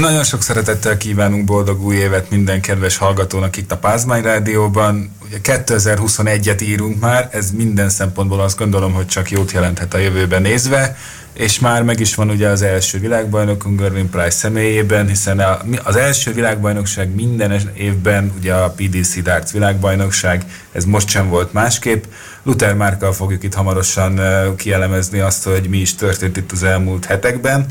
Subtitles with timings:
[0.00, 5.16] Nagyon sok szeretettel kívánunk boldog új évet minden kedves hallgatónak itt a Pázmány Rádióban.
[5.24, 10.42] Ugye 2021-et írunk már, ez minden szempontból azt gondolom, hogy csak jót jelenthet a jövőben
[10.42, 10.96] nézve,
[11.32, 15.42] és már meg is van ugye az első világbajnokunk Gervin Price személyében, hiszen
[15.84, 22.04] az első világbajnokság minden évben ugye a PDC Darts világbajnokság, ez most sem volt másképp.
[22.42, 24.20] Luther Márkkal fogjuk itt hamarosan
[24.56, 27.66] kielemezni azt, hogy mi is történt itt az elmúlt hetekben.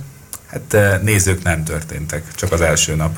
[0.56, 3.18] Hát nézők nem történtek, csak az első nap.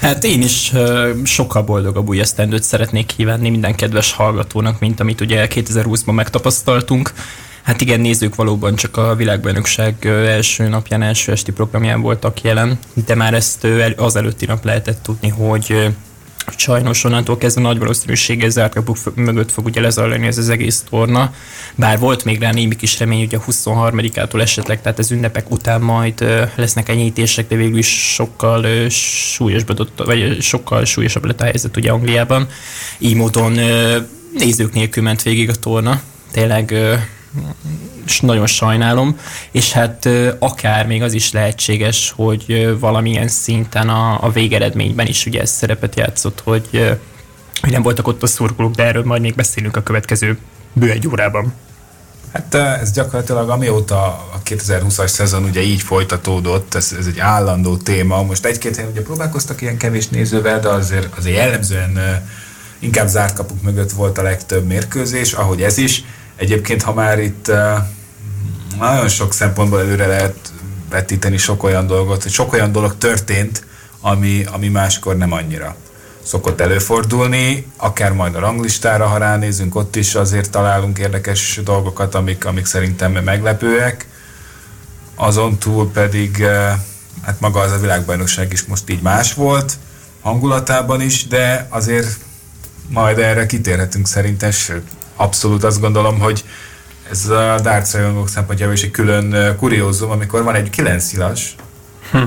[0.00, 5.20] Hát én is uh, sokkal boldogabb új esztendőt szeretnék kívánni minden kedves hallgatónak, mint amit
[5.20, 7.12] ugye 2020-ban megtapasztaltunk.
[7.62, 13.14] Hát igen, nézők valóban csak a világbajnokság első napján, első esti programján voltak jelen, de
[13.14, 15.94] már ezt az előtti nap lehetett tudni, hogy
[16.56, 21.34] sajnos onnantól kezdve nagy valószínűséggel zárt kapuk mögött fog ugye lezajlani ez az egész torna.
[21.74, 25.80] Bár volt még rá némi kis remény, hogy a 23-ától esetleg, tehát az ünnepek után
[25.80, 26.24] majd
[26.54, 32.46] lesznek enyhítések, de végül is sokkal súlyosbodott, vagy sokkal súlyosabb lett a helyzet ugye Angliában.
[32.98, 33.60] Így módon
[34.38, 36.00] nézők nélkül ment végig a torna.
[36.32, 36.74] Tényleg
[38.20, 39.18] nagyon sajnálom,
[39.50, 40.08] és hát
[40.38, 45.96] akár még az is lehetséges, hogy valamilyen szinten a, a végeredményben is ugye ez szerepet
[45.96, 46.96] játszott, hogy,
[47.60, 50.38] hogy nem voltak ott a szurkolók, de erről majd még beszélünk a következő
[50.72, 51.52] bő egy órában.
[52.32, 58.22] Hát ez gyakorlatilag amióta a 2020-as szezon ugye így folytatódott, ez, ez egy állandó téma.
[58.22, 61.98] Most egy-két helyen ugye próbálkoztak ilyen kevés nézővel, de azért, azért jellemzően
[62.78, 66.04] inkább zárt kapuk mögött volt a legtöbb mérkőzés, ahogy ez is.
[66.38, 67.52] Egyébként, ha már itt
[68.78, 70.52] nagyon sok szempontból előre lehet
[70.90, 73.64] vetíteni sok olyan dolgot, hogy sok olyan dolog történt,
[74.00, 75.76] ami, ami máskor nem annyira
[76.22, 82.44] szokott előfordulni, akár majd a ranglistára, ha ránézünk, ott is azért találunk érdekes dolgokat, amik,
[82.44, 84.06] amik szerintem meglepőek.
[85.14, 86.44] Azon túl pedig,
[87.22, 89.72] hát maga az a világbajnokság is most így más volt,
[90.20, 92.16] hangulatában is, de azért
[92.88, 94.86] majd erre kitérhetünk szerintem, sőt,
[95.18, 96.44] abszolút azt gondolom, hogy
[97.10, 101.54] ez a darts rajongók szempontjából is egy külön kuriózum, amikor van egy 9 nyilas,
[102.10, 102.22] hm.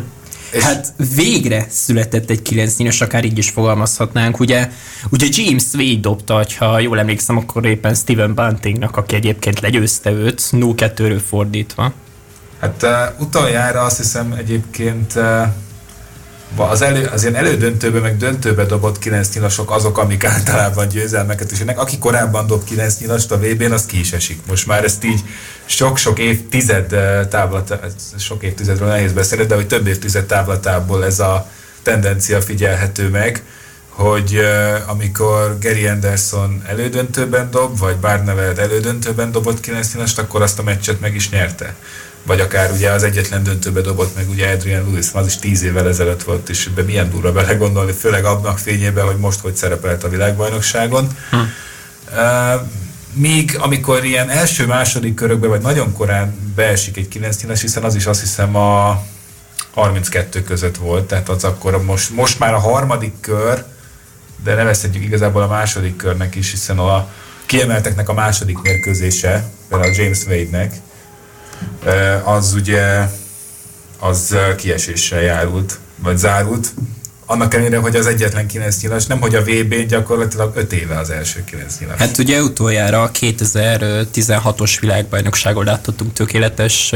[0.52, 4.40] És hát végre született egy 9 nyilas, akár így is fogalmazhatnánk.
[4.40, 4.70] Ugye,
[5.10, 10.42] ugye James Wade dobta, ha jól emlékszem, akkor éppen Steven Buntingnak, aki egyébként legyőzte őt,
[10.52, 11.94] 0-2-ről fordítva.
[12.60, 15.48] Hát uh, utoljára azt hiszem egyébként uh,
[16.56, 21.60] az, elő, az ilyen elődöntőbe, meg döntőbe dobott 9 nyilasok azok, amik általában győzelmeket is
[21.60, 21.80] ennek.
[21.80, 24.40] Aki korábban dob 9 nyilast a VB-n, az ki is esik.
[24.48, 25.24] Most már ezt így
[25.66, 27.80] sok-sok évtized eh, távlat,
[28.18, 31.50] sok évtizedről nehéz beszélni, de hogy több évtized távlatából ez a
[31.82, 33.44] tendencia figyelhető meg,
[33.90, 40.60] hogy uh, amikor Gary Anderson elődöntőben dob, vagy Barneveld elődöntőben dobott 9 nyilast, akkor azt
[40.60, 41.76] a meccset meg is nyerte
[42.24, 45.88] vagy akár ugye az egyetlen döntőbe dobott meg ugye Adrian Lewis, az is tíz évvel
[45.88, 50.10] ezelőtt volt, és be milyen durva belegondolni, főleg abnak fényében, hogy most hogy szerepelt a
[50.10, 51.08] világbajnokságon.
[51.30, 51.38] Hm.
[51.38, 52.62] Uh,
[53.14, 58.06] míg amikor ilyen első-második körökbe, vagy nagyon korán beesik egy 9 es hiszen az is
[58.06, 59.04] azt hiszem a
[59.74, 63.64] 32 között volt, tehát az akkor most, most már a harmadik kör,
[64.44, 67.08] de nevezhetjük igazából a második körnek is, hiszen a
[67.46, 70.74] kiemelteknek a második mérkőzése, például a James Wade-nek,
[72.24, 73.10] az ugye
[74.00, 76.74] az kieséssel járult, vagy zárult,
[77.32, 81.10] annak ellenére, hogy az egyetlen 9 nyilas, nem hogy a vb gyakorlatilag 5 éve az
[81.10, 81.98] első 9 nyilas.
[81.98, 86.94] Hát ugye utoljára a 2016-os világbajnokságon láthattunk tökéletes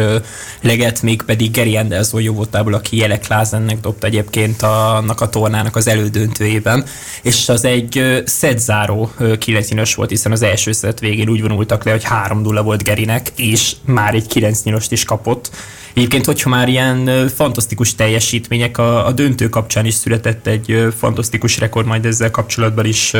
[0.62, 5.29] leget, még pedig Gary Anderson jó voltából, aki Jelek Lázennek dobta egyébként a, annak a
[5.29, 6.85] tornának az elődöntőjében,
[7.22, 11.91] és az egy szedzáró 9 nyilas volt, hiszen az első szett végén úgy vonultak le,
[11.91, 15.49] hogy 3-0 volt Gerinek, és már egy 9 nyilost is kapott,
[15.96, 21.85] Egyébként, hogyha már ilyen fantasztikus teljesítmények, a, a döntő kapcsán is született egy fantasztikus rekord,
[21.85, 23.13] majd ezzel kapcsolatban is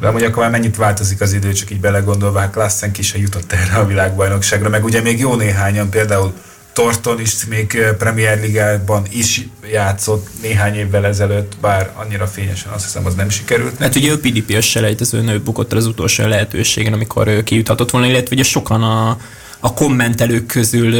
[0.00, 3.18] de amúgy akkor már mennyit változik az idő, csak így belegondolva, hát Klassen ki se
[3.18, 6.32] jutott erre a világbajnokságra, meg ugye még jó néhányan, például
[6.72, 13.06] Torton is még Premier Ligában is játszott néhány évvel ezelőtt, bár annyira fényesen azt hiszem
[13.06, 13.78] az nem sikerült.
[13.78, 18.44] Hát ugye ő PDP-ös selejtezőn bukott az utolsó lehetőségen, amikor ő kijuthatott volna, illetve ugye
[18.44, 19.18] sokan a,
[19.60, 20.94] a kommentelők közül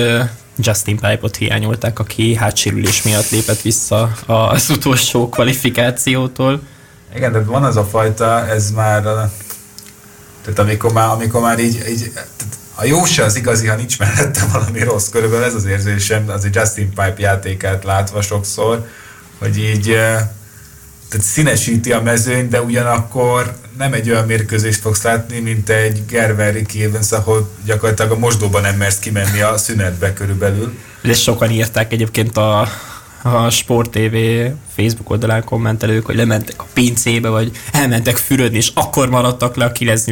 [0.59, 6.61] Justin Pipe-ot hiányolták, aki hátsérülés miatt lépett vissza az utolsó kvalifikációtól.
[7.15, 9.03] Igen, de van az a fajta, ez már,
[10.43, 12.13] tehát amikor már, amikor már így, így
[12.75, 15.09] a jó se az igazi, ha nincs mellette valami rossz.
[15.09, 18.87] Körülbelül ez az érzésem, az Justin Pipe játékát látva sokszor,
[19.39, 19.99] hogy így
[21.09, 26.53] tehát színesíti a mezőny, de ugyanakkor nem egy olyan mérkőzést fogsz látni, mint egy Gerber
[26.53, 30.79] Ricky Evans, ahol gyakorlatilag a mosdóban nem mersz kimenni a szünetbe körülbelül.
[31.03, 32.69] És sokan írták egyébként a,
[33.23, 34.17] a Sport TV
[34.75, 39.73] Facebook oldalán kommentelők, hogy lementek a pincébe, vagy elmentek fürödni, és akkor maradtak le a
[39.73, 40.05] 9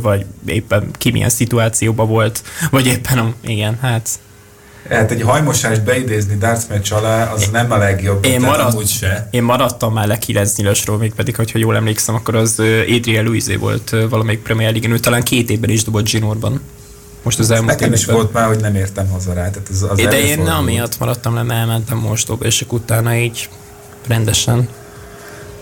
[0.00, 4.08] vagy éppen ki milyen szituációban volt, vagy éppen a, igen, hát
[4.88, 8.24] Hát egy hajmosást beidézni darts meccs alá, az én, nem a legjobb.
[8.24, 9.28] Én, maradt, se.
[9.30, 12.58] én maradtam már le 9 nyilosról, még pedig, hogyha jól emlékszem, akkor az
[12.96, 16.60] Adriel Louisé volt valamelyik Premier League-en, ő talán két évben is dobott Ginorban.
[17.22, 19.50] Most az elmúlt Nekem is volt már, hogy nem értem haza rá.
[19.50, 23.48] Tehát ez az De én nem amiatt maradtam le, mert elmentem mostóba, és utána így
[24.06, 24.68] rendesen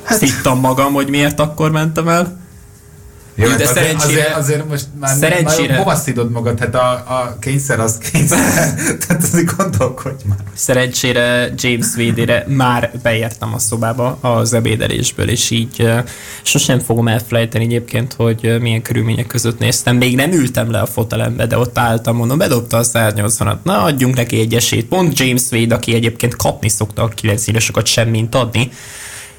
[0.03, 0.19] hát...
[0.19, 2.39] szittam magam, hogy miért akkor mentem el.
[3.41, 6.59] Jó, de azért, szerencsére, azért, azért most már, szerencsére, már hova szidod magad?
[6.59, 8.75] Hát a, a kényszer az kényszer.
[9.07, 10.39] Tehát azért gondolkodj már.
[10.55, 15.99] Szerencsére James Wade-ére már beértem a szobába az ebédelésből, és így uh,
[16.43, 19.97] sosem fogom elfelejteni egyébként, hogy uh, milyen körülmények között néztem.
[19.97, 23.57] Még nem ültem le a fotelembe, de ott álltam, mondom, bedobta a 180-at.
[23.63, 24.87] Na, adjunk neki egy esélyt.
[24.87, 28.71] Pont James Wade, aki egyébként kapni szokta a 9 évesokat semmint adni,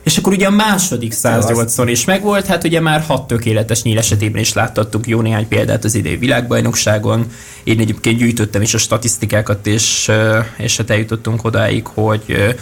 [0.09, 4.41] és akkor ugye a második 108-szor is megvolt, hát ugye már hat tökéletes nyíl esetében
[4.41, 7.25] is láttattuk jó néhány példát az idei világbajnokságon.
[7.63, 10.11] Én egyébként gyűjtöttem is a statisztikákat, és,
[10.57, 12.55] és hát eljutottunk odáig, hogy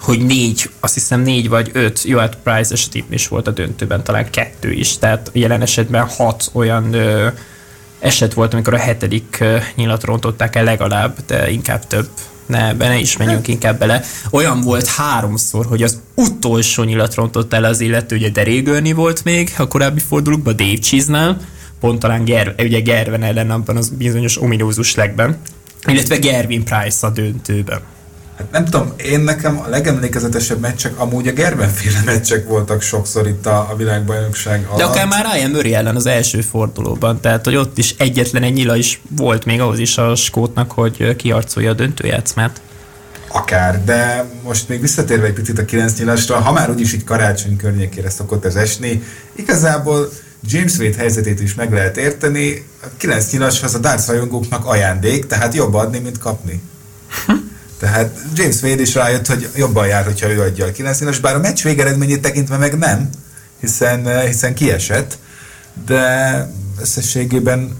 [0.00, 4.04] hogy négy, azt hiszem négy vagy öt, jó, hát Price esetében is volt a döntőben,
[4.04, 7.28] talán kettő is, tehát jelen esetben hat olyan ö,
[7.98, 12.08] eset volt, amikor a hetedik ö, nyilat rontották el legalább, de inkább több
[12.46, 14.02] ne, be ne is menjünk inkább bele.
[14.30, 19.52] Olyan volt háromszor, hogy az utolsó nyilat rontott el az illető, ugye Derégölni volt még
[19.56, 21.36] a korábbi fordulókban, Dave Chisnell,
[21.80, 25.40] pont talán Ger, ugye Gerven ellen abban az bizonyos ominózus legben,
[25.86, 27.80] illetve Gervin Price a döntőben.
[28.36, 33.46] Hát nem tudom, én nekem a legemlékezetesebb meccsek amúgy a Gerben-féle meccsek voltak sokszor itt
[33.46, 34.78] a, a világbajnokság alatt.
[34.78, 38.52] De akár már Ryan Murray ellen az első fordulóban, tehát hogy ott is egyetlen egy
[38.52, 42.60] nyila is volt még ahhoz is a skótnak, hogy kiarcolja a döntőjátszmát.
[43.28, 47.56] Akár, de most még visszatérve egy picit a 9 nyilasra, ha már úgyis így karácsony
[47.56, 49.02] környékére szokott ez esni,
[49.32, 50.08] igazából
[50.46, 55.26] James Wade helyzetét is meg lehet érteni, a 9 nyilas az a darts rajongóknak ajándék,
[55.26, 56.62] tehát jobb adni, mint kapni.
[57.78, 61.38] Tehát James Wade is rájött, hogy jobban jár, hogyha ő adja a 9 bár a
[61.38, 63.10] meccs végeredményét tekintve meg nem,
[63.60, 65.18] hiszen, hiszen kiesett,
[65.86, 66.48] de
[66.80, 67.76] összességében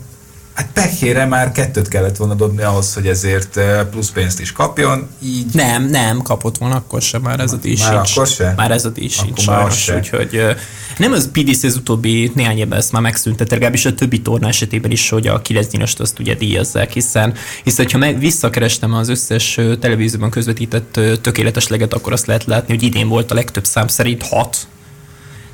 [0.55, 3.61] Hát pekére már kettőt kellett volna dobni ahhoz, hogy ezért
[3.91, 5.55] plusz pénzt is kapjon, így...
[5.55, 8.11] Nem, nem, kapott volna akkor sem, már ez a díj Már sincs.
[8.11, 8.55] akkor se?
[8.57, 10.57] Már ez a díj sincs sajnos, úgyhogy
[10.99, 14.91] nem az PDC az utóbbi néhány évben ezt már megszüntet, legalábbis a többi torna esetében
[14.91, 17.35] is, hogy a 9 díjast azt ugye díjazzák, hiszen,
[17.65, 22.83] hiszen ha meg visszakerestem az összes televízióban közvetített tökéletes leget, akkor azt lehet látni, hogy
[22.83, 24.57] idén volt a legtöbb szám szerint 6,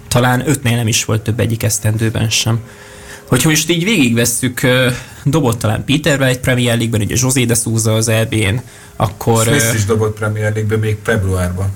[0.09, 2.61] talán 5-nél nem is volt több egyik esztendőben sem.
[3.31, 4.61] Hogyha most így végigvesszük,
[5.25, 8.61] dobott talán Peter egy Premier League-ben, ugye José de Souza az EB-n,
[8.97, 9.45] akkor...
[9.45, 11.71] Smith is dobott Premier League-ben még februárban.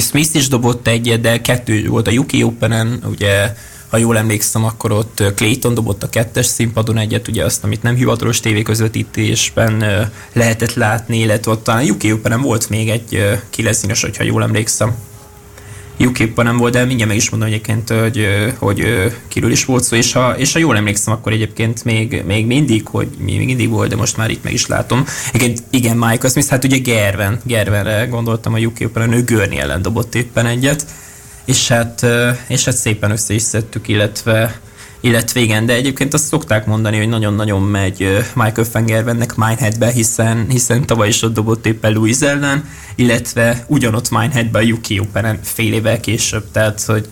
[0.00, 3.54] Smith is dobott egyet, de kettő volt a UK Open-en, ugye
[3.88, 7.94] ha jól emlékszem, akkor ott Clayton dobott a kettes színpadon egyet, ugye azt, amit nem
[7.94, 9.84] hivatalos tévéközvetítésben
[10.32, 14.94] lehetett látni, illetve ott talán UK Open-en volt még egy kileszínes, hogyha jól emlékszem.
[15.98, 18.26] Ukip nem volt, de mindjárt meg is mondom egyébként, hogy,
[18.58, 18.86] hogy
[19.28, 22.86] kiről is volt szó, és ha, és ha jól emlékszem, akkor egyébként még, még mindig,
[22.86, 25.04] hogy még mindig volt, de most már itt meg is látom.
[25.32, 30.14] Igen, igen Michael Smith, hát ugye Gerven, Gervenre gondoltam a ukip ő Görni ellen dobott
[30.14, 30.86] éppen egyet,
[31.44, 32.06] és hát,
[32.48, 34.60] és hát szépen össze is szedtük, illetve
[35.04, 37.98] illetve igen, de egyébként azt szokták mondani, hogy nagyon-nagyon megy
[38.34, 44.58] Michael Fengerbennek Mineheadbe, hiszen, hiszen tavaly is ott dobott éppen Louis ellen, illetve ugyanott Mineheadbe
[44.58, 47.08] a Yuki Open fél évvel később, tehát hogy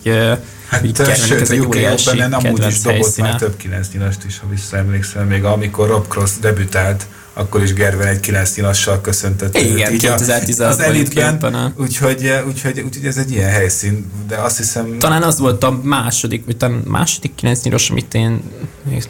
[0.67, 3.27] Hát, sőt, a UK Open-en amúgy is dobott helyszíne.
[3.27, 3.87] már több 9
[4.27, 9.57] is, ha visszaemlékszem, még amikor Rob Cross debütált akkor is Gerben egy 9 nyilassal köszöntött.
[9.57, 14.97] Igen, 2016 az elitben, úgyhogy, úgyhogy, úgyhogy, ez egy ilyen helyszín, de azt hiszem...
[14.99, 18.41] Talán az volt a második, vagy talán második 9 nyilas, amit én,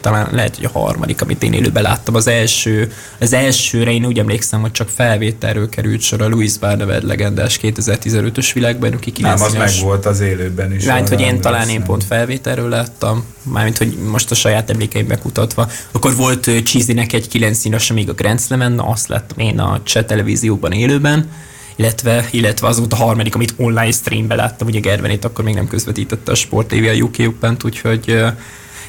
[0.00, 4.18] talán lehet, hogy a harmadik, amit én élőben láttam, az első, az elsőre én úgy
[4.18, 9.54] emlékszem, hogy csak felvételről került sor a Louis Barneved legendás 2015-ös világbajnoki 9 Nem, az
[9.54, 10.84] meg volt az élőben is.
[10.84, 15.68] Mert hogy én talán én pont felvételről láttam, mármint, hogy most a saját emlékeimbe kutatva.
[15.92, 20.02] Akkor volt Cheesy-nek egy 9 nyilas, amíg a Grand Slam-en, azt láttam én a cseh
[20.02, 21.30] televízióban élőben,
[21.76, 25.68] illetve, illetve az volt a harmadik, amit online streamben láttam, ugye Gervenét akkor még nem
[25.68, 28.28] közvetítette a Sport TV a UK open úgyhogy uh,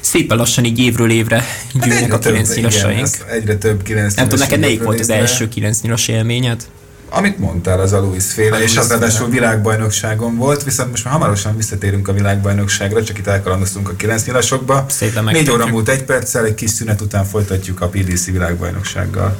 [0.06, 3.08] szépen lassan így évről évre gyűlnek hát a 9 nyilasaink.
[3.30, 6.66] Egyre több 9 Nem tudom, neked melyik volt az első 9 nyilas élményed?
[7.08, 11.12] Amit mondtál, az a Louis féle, a és az ráadásul világbajnokságon volt, viszont most már
[11.12, 14.86] hamarosan visszatérünk a világbajnokságra, csak itt elkalandoztunk a 9 nyilasokba.
[15.24, 19.36] Négy óra múlt egy perccel, egy kis szünet után folytatjuk a PDC világbajnoksággal.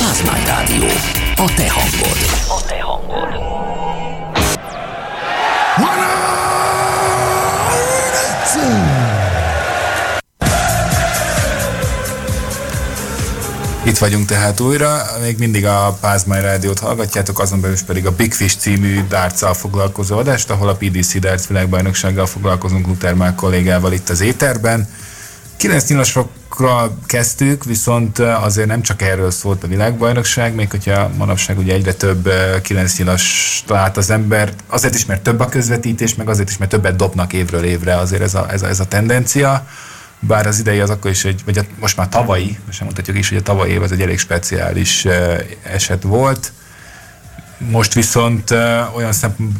[0.00, 0.88] Pázmány Rádió.
[1.36, 2.18] A te hangod.
[2.48, 2.63] A
[13.86, 18.32] Itt vagyunk tehát újra, még mindig a Pázmány Rádiót hallgatjátok, azon belül pedig a Big
[18.32, 24.08] Fish című dárccal foglalkozó adást, ahol a PDC Darts világbajnoksággal foglalkozunk Luther Mák kollégával itt
[24.08, 24.88] az éterben.
[25.64, 31.74] 9 nyilasokra kezdtük, viszont azért nem csak erről szólt a világbajnokság, még hogyha manapság ugye
[31.74, 32.30] egyre több
[32.62, 36.70] 9 nyilas talált az ember, azért is, mert több a közvetítés, meg azért is, mert
[36.70, 39.66] többet dobnak évről évre, azért ez a, ez a, ez a tendencia.
[40.18, 43.18] Bár az idei az akkor is egy, vagy a, most már tavalyi, most sem mondhatjuk
[43.18, 45.06] is, hogy a tavalyi év az egy elég speciális
[45.62, 46.52] eset volt.
[47.58, 48.50] Most viszont
[48.96, 49.12] olyan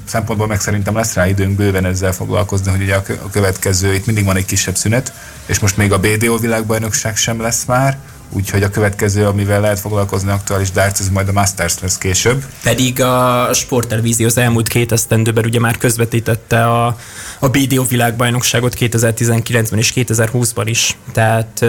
[0.06, 4.24] szempontból meg szerintem lesz rá időnk bőven ezzel foglalkozni, hogy ugye a következő, itt mindig
[4.24, 5.12] van egy kisebb szünet,
[5.46, 7.98] és most még a BDO világbajnokság sem lesz már,
[8.30, 12.44] úgyhogy a következő, amivel lehet foglalkozni aktuális darts, ez majd a Masters lesz később.
[12.62, 16.96] Pedig a sporttelevízió az elmúlt két esztendőben ugye már közvetítette a,
[17.38, 21.64] a BDO világbajnokságot 2019-ben és 2020-ban is, tehát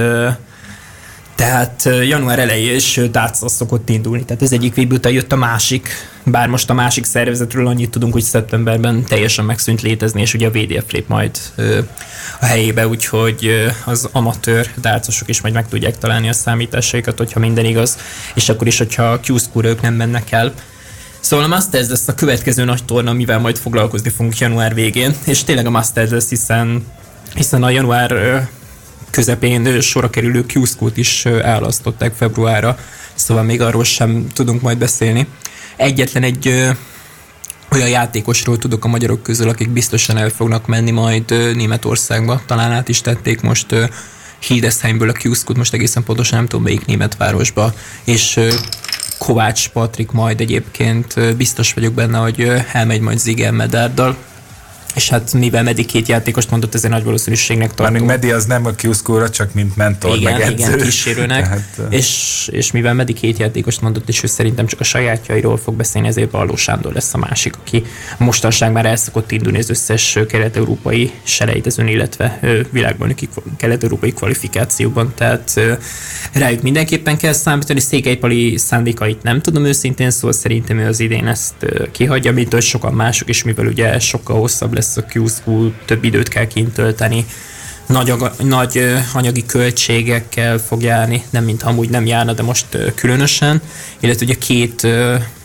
[1.36, 5.90] tehát január elején is darts szokott indulni, tehát ez egyik után jött a másik,
[6.24, 10.52] bár most a másik szervezetről annyit tudunk, hogy szeptemberben teljesen megszűnt létezni, és ugye a
[10.52, 11.38] VDF lép majd
[12.40, 17.66] a helyébe, úgyhogy az amatőr dárcosok is majd meg tudják találni a számításaikat, hogyha minden
[17.66, 17.98] igaz,
[18.34, 20.54] és akkor is, hogyha a q ők nem mennek el.
[21.20, 25.44] Szóval a Masters lesz a következő nagy torna, amivel majd foglalkozni fogunk január végén, és
[25.44, 26.86] tényleg a Masters lesz, hiszen,
[27.36, 28.48] hiszen a január
[29.16, 32.78] közepén sorra kerülő q is elálasztották februárra,
[33.14, 35.28] szóval még arról sem tudunk majd beszélni.
[35.76, 36.70] Egyetlen egy ö,
[37.72, 42.90] olyan játékosról tudok a magyarok közül, akik biztosan el fognak menni majd Németországba, talán át
[42.90, 43.86] is tették most ö,
[44.40, 48.40] Hildesheimből a q most egészen pontosan nem tudom melyik német városba, és
[49.18, 54.18] Kovács Patrik majd egyébként biztos vagyok benne, hogy elmegy majd Zigen Medárdal,
[54.96, 57.96] és hát mivel Medi két játékost mondott, ezért nagy valószínűségnek tartom.
[57.96, 60.54] Még Medi az nem a q csak mint mentor, igen, meg edző.
[60.54, 61.44] Igen, kísérőnek.
[61.48, 65.76] Tehát, és, és mivel Medi két játékost mondott, és ő szerintem csak a sajátjairól fog
[65.76, 67.84] beszélni, ezért Balló Sándor lesz a másik, aki
[68.18, 72.40] mostanság már el szokott indulni az összes kelet-európai selejtezőn, illetve
[72.72, 73.16] világban
[73.58, 75.14] kelet-európai kvalifikációban.
[75.16, 75.60] Tehát
[76.34, 77.80] rájuk mindenképpen kell számítani.
[77.80, 81.54] Székelypali szándékait nem tudom őszintén, szóval szerintem ő az idén ezt
[81.92, 86.04] kihagyja, mint hogy sokan mások is, mivel ugye sokkal hosszabb lesz lesz a Q-School, több
[86.04, 87.26] időt kell kint tölteni,
[87.88, 92.66] nagy, nagy anyagi költségekkel fog járni, nem mint amúgy nem járna, de most
[92.96, 93.62] különösen,
[94.00, 94.88] illetve ugye két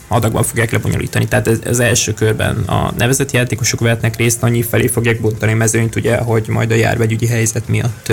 [0.07, 1.27] adagban fogják lebonyolítani.
[1.27, 5.55] Tehát ez, az első körben a nevezett játékosok vehetnek részt, annyi felé fogják bontani a
[5.55, 8.11] mezőnyt, ugye, hogy majd a járványügyi helyzet miatt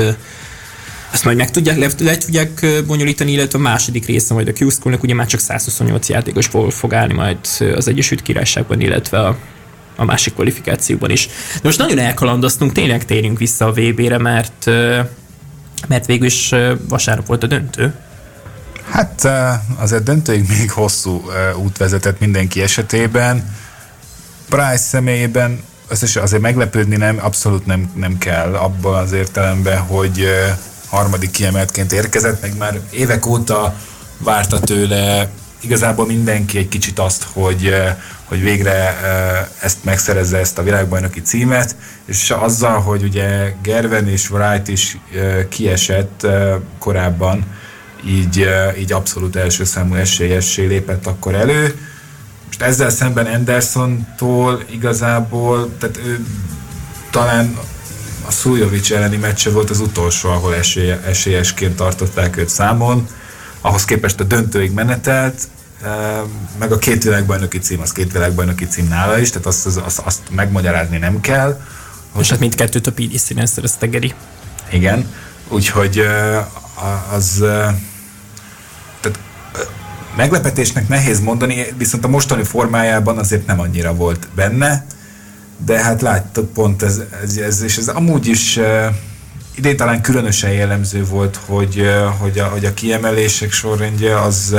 [1.12, 4.68] ezt majd meg tudják, le, le tudják bonyolítani, illetve a második része majd a q
[5.02, 7.38] ugye már csak 128 játékos fog állni majd
[7.74, 9.38] az Egyesült Királyságban, illetve a
[9.98, 11.26] a másik kvalifikációban is.
[11.54, 14.66] De most nagyon elkalandoztunk, tényleg térjünk vissza a VB-re, mert,
[15.88, 16.54] mert végül is
[16.88, 17.94] vasárnap volt a döntő.
[18.90, 19.28] Hát
[19.76, 21.22] azért döntőig még hosszú
[21.56, 23.56] út vezetett mindenki esetében.
[24.48, 30.26] Price személyében összes azért meglepődni nem, abszolút nem, nem kell abban az értelemben, hogy
[30.88, 33.74] harmadik kiemeltként érkezett, meg már évek óta
[34.18, 35.28] várta tőle
[35.60, 37.74] igazából mindenki egy kicsit azt, hogy,
[38.28, 39.00] hogy végre
[39.60, 44.98] ezt megszerezze ezt a világbajnoki címet, és azzal, hogy ugye Gerven és Wright is
[45.48, 46.26] kiesett
[46.78, 47.44] korábban,
[48.06, 51.78] így, így abszolút első számú esélyessé lépett akkor elő.
[52.46, 56.26] Most ezzel szemben Anderson-tól igazából, tehát ő
[57.10, 57.58] talán
[58.26, 63.08] a Szújovics elleni meccse volt az utolsó, ahol esélye, esélyesként tartották őt számon.
[63.60, 65.48] Ahhoz képest a döntőig menetelt,
[66.58, 70.20] meg a két világbajnoki cím, az két világbajnoki cím nála is, tehát azt, azt, azt
[70.30, 71.60] megmagyarázni nem kell.
[72.12, 74.14] Hogy És hát mindkettőt a PDC-ben szerezte Geri.
[74.70, 75.08] Igen,
[75.48, 76.02] úgyhogy
[77.12, 77.44] az
[79.00, 79.18] tehát
[80.16, 84.86] meglepetésnek nehéz mondani, viszont a mostani formájában azért nem annyira volt benne,
[85.64, 88.58] de hát láttuk pont ez, ez, ez és ez amúgy is
[89.54, 91.82] idén talán különösen jellemző volt, hogy,
[92.18, 94.54] hogy, a, hogy a kiemelések sorrendje az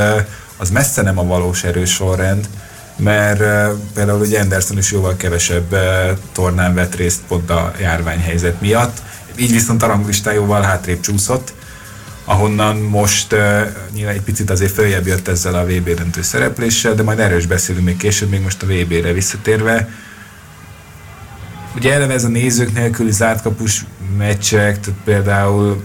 [0.59, 2.49] az messze nem a valós erős sorrend,
[2.95, 8.61] mert uh, például ugye Anderson is jóval kevesebb uh, tornán vett részt pont a járványhelyzet
[8.61, 9.01] miatt,
[9.35, 11.53] így viszont a ranglistája jóval hátrébb csúszott,
[12.25, 13.61] ahonnan most uh,
[13.93, 17.85] nyilván egy picit azért följebb jött ezzel a VB döntő szerepléssel, de majd erős beszélünk
[17.85, 19.89] még később, még most a VB-re visszatérve.
[21.75, 23.85] Ugye eleve ez a nézők nélküli zártkapus
[24.17, 25.83] meccsek, tehát például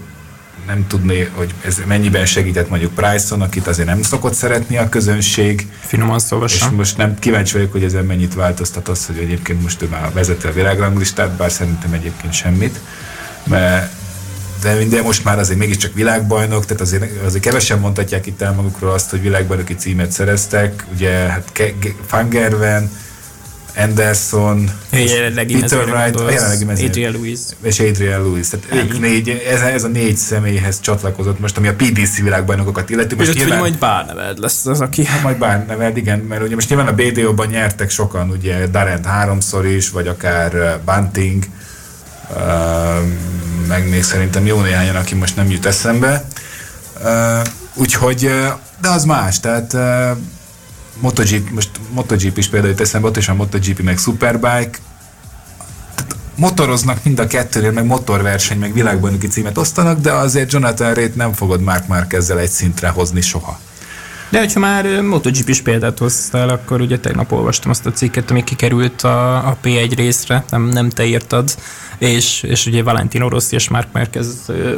[0.66, 5.66] nem tudni, hogy ez mennyiben segített mondjuk Price-on, akit azért nem szokott szeretni a közönség.
[5.80, 9.82] Finoman szólva És most nem kíváncsi vagyok, hogy ezen mennyit változtat az, hogy egyébként most
[9.82, 12.80] ő már vezeti a világranglistát, bár szerintem egyébként semmit.
[13.44, 13.92] Mert
[14.62, 18.90] de, de most már azért mégiscsak világbajnok, tehát azért, azért kevesen mondhatják itt el magukról
[18.92, 20.84] azt, hogy világbajnoki címet szereztek.
[20.92, 21.62] Ugye hát
[22.06, 22.90] Fangerven,
[23.76, 26.86] Anderson, Jelenlegi Peter Wright, a jelenlegi mezőny.
[26.86, 27.38] Adrian Lewis.
[27.62, 28.48] és Adrian Lewis.
[28.48, 33.14] Tehát ők négy, ez, ez, a négy személyhez csatlakozott most, ami a PDC világbajnokokat illeti.
[33.14, 35.04] Most hogy nyilván, majd Barneveld lesz az, aki...
[35.04, 39.06] Hát majd bár neveld, igen, mert ugye most nyilván a BDO-ban nyertek sokan, ugye Darent
[39.06, 41.44] háromszor is, vagy akár uh, Bunting,
[42.30, 42.38] uh,
[43.68, 46.24] meg még szerintem jó néhányan, aki most nem jut eszembe.
[47.04, 48.46] Uh, úgyhogy, uh,
[48.80, 50.10] de az más, tehát uh,
[51.00, 54.78] MotoGP, most MotoGP is például jut eszembe, ott is a MotoGP meg Superbike,
[55.94, 61.16] Tehát motoroznak mind a kettőnél, meg motorverseny, meg világbajnoki címet osztanak, de azért Jonathan Ray-t
[61.16, 63.58] nem fogod Mark Marquezzel egy szintre hozni soha.
[64.28, 68.44] De hogyha már ö, MotoGP-s példát hoztál, akkor ugye tegnap olvastam azt a cikket, ami
[68.44, 71.56] kikerült a, a P1 részre, nem, nem te írtad,
[71.98, 74.26] és, és ugye Valentino Rossi és Mark Marquez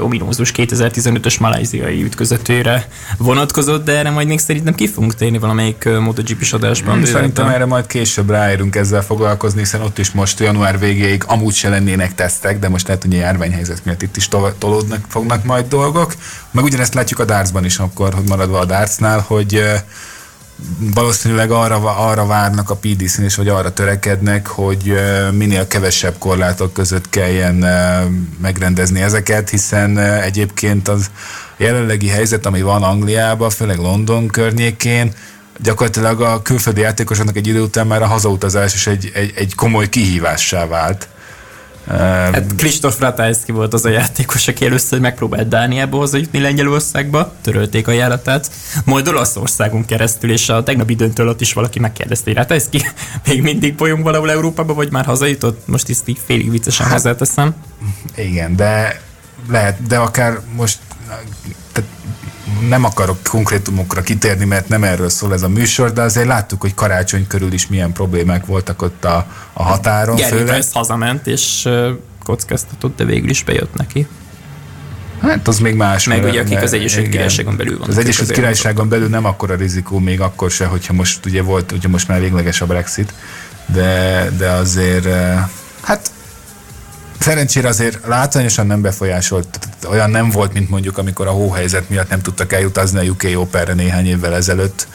[0.01, 6.53] ominózus 2015-ös maláziai ütközetőre vonatkozott, de erre majd még szerintem ki fogunk térni valamelyik MotoGP-s
[6.53, 6.95] adásban.
[6.95, 7.05] Hmm.
[7.05, 11.69] Szerintem erre majd később ráérünk ezzel foglalkozni, hiszen ott is most január végéig amúgy se
[11.69, 15.69] lennének tesztek, de most lehet, hogy a járványhelyzet miatt itt is tol- tolódnak fognak majd
[15.69, 16.15] dolgok.
[16.51, 19.81] Meg ugyanezt látjuk a dartsban is akkor, hogy maradva a dartsnál, hogy eh,
[20.79, 24.95] valószínűleg arra, arra várnak a PDC-n is, vagy arra törekednek, hogy
[25.33, 27.65] minél kevesebb korlátok között kelljen
[28.41, 31.11] megrendezni ezeket, hiszen egyébként az
[31.57, 35.13] jelenlegi helyzet, ami van Angliában, főleg London környékén,
[35.63, 39.89] gyakorlatilag a külföldi játékosoknak egy idő után már a hazautazás is egy, egy, egy komoly
[39.89, 41.09] kihívássá vált.
[41.89, 47.93] Hát Kristóf Ratajszki volt az a játékos, aki először megpróbált Dániába hazajutni Lengyelországba, törölték a
[47.93, 48.51] járatát,
[48.85, 52.83] majd Olaszországon keresztül, és a tegnapi döntő alatt is valaki megkérdezte, hogy Ratajszki
[53.27, 55.67] még mindig bolyong valahol Európába, vagy már hazajutott?
[55.67, 57.55] Most ezt így félig viccesen hozzáteszem.
[58.17, 59.01] Igen, de
[59.49, 60.79] lehet, de akár most
[62.69, 66.75] nem akarok konkrétumokra kitérni, mert nem erről szól ez a műsor, de azért láttuk, hogy
[66.75, 70.17] karácsony körül is milyen problémák voltak ott a, a határon.
[70.17, 70.63] Gary főleg.
[70.73, 71.69] Hazament, és
[72.25, 74.07] kockáztatott, de végül is bejött neki.
[75.21, 76.07] Hát az még más.
[76.07, 77.09] Meg ugye, akik az Egyesült.
[77.09, 77.89] Királyságon belül vannak.
[77.89, 81.89] Az Egyesült Királyságon belül nem akkora rizikó, még akkor se, hogyha most ugye volt, ugye
[81.89, 83.15] most már végleges a Brexit,
[83.67, 85.09] de, de azért,
[85.83, 86.11] hát
[87.19, 92.21] szerencsére azért látványosan nem befolyásolt, olyan nem volt, mint mondjuk amikor a hóhelyzet miatt nem
[92.21, 94.89] tudtak eljutazni a UK Operre néhány évvel ezelőtt,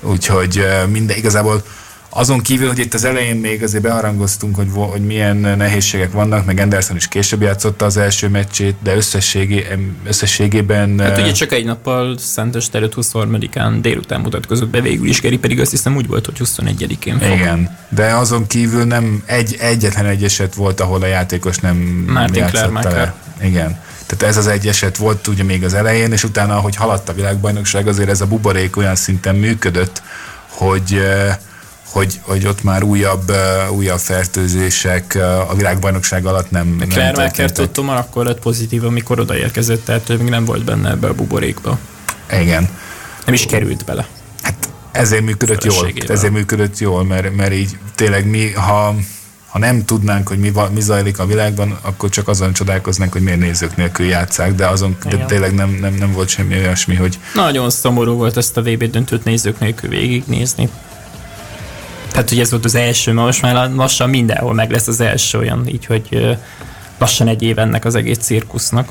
[0.00, 1.62] úgyhogy minden igazából
[2.10, 6.58] azon kívül, hogy itt az elején még azért beharangoztunk, hogy, hogy milyen nehézségek vannak, meg
[6.58, 9.66] Anderson is később játszotta az első meccsét, de összességé,
[10.06, 10.98] összességében...
[10.98, 15.60] Hát ugye csak egy nappal Szentes előtt 23-án délután mutatkozott be végül is, Geri pedig
[15.60, 17.30] azt hiszem úgy volt, hogy 21-én fog.
[17.30, 21.76] Igen, de azon kívül nem egy, egyetlen egy eset volt, ahol a játékos nem
[22.08, 23.14] Martin játszotta le.
[23.42, 23.80] Igen.
[24.06, 27.12] Tehát ez az egy eset volt ugye még az elején, és utána, ahogy haladt a
[27.12, 30.02] világbajnokság, azért ez a buborék olyan szinten működött,
[30.46, 31.36] hogy eh,
[31.90, 33.32] hogy, hogy ott már újabb,
[33.70, 37.56] újabb fertőzések a világbajnokság alatt nem, nem Klermáker történtek.
[37.56, 41.14] tudtom, már akkor lett pozitív, amikor odaérkezett, tehát ő még nem volt benne ebbe a
[41.14, 41.78] buborékba.
[42.40, 42.68] Igen.
[43.24, 44.06] Nem is került bele.
[44.42, 45.92] Hát ezért működött jól.
[46.08, 48.94] Ezért működött jól, mert, mert így tényleg mi, ha,
[49.48, 53.38] ha nem tudnánk, hogy mi, mi zajlik a világban, akkor csak azon csodálkoznánk, hogy miért
[53.38, 57.70] nézők nélkül játszák, de azon de tényleg nem, nem, nem volt semmi olyasmi, hogy Nagyon
[57.70, 60.68] szomorú volt ezt a VB döntőt nézők nélkül végignézni.
[62.10, 65.38] Tehát, hogy ez volt az első, mert most már lassan mindenhol meg lesz az első
[65.38, 66.36] olyan, így, hogy
[66.98, 68.88] lassan egy év ennek az egész cirkusznak.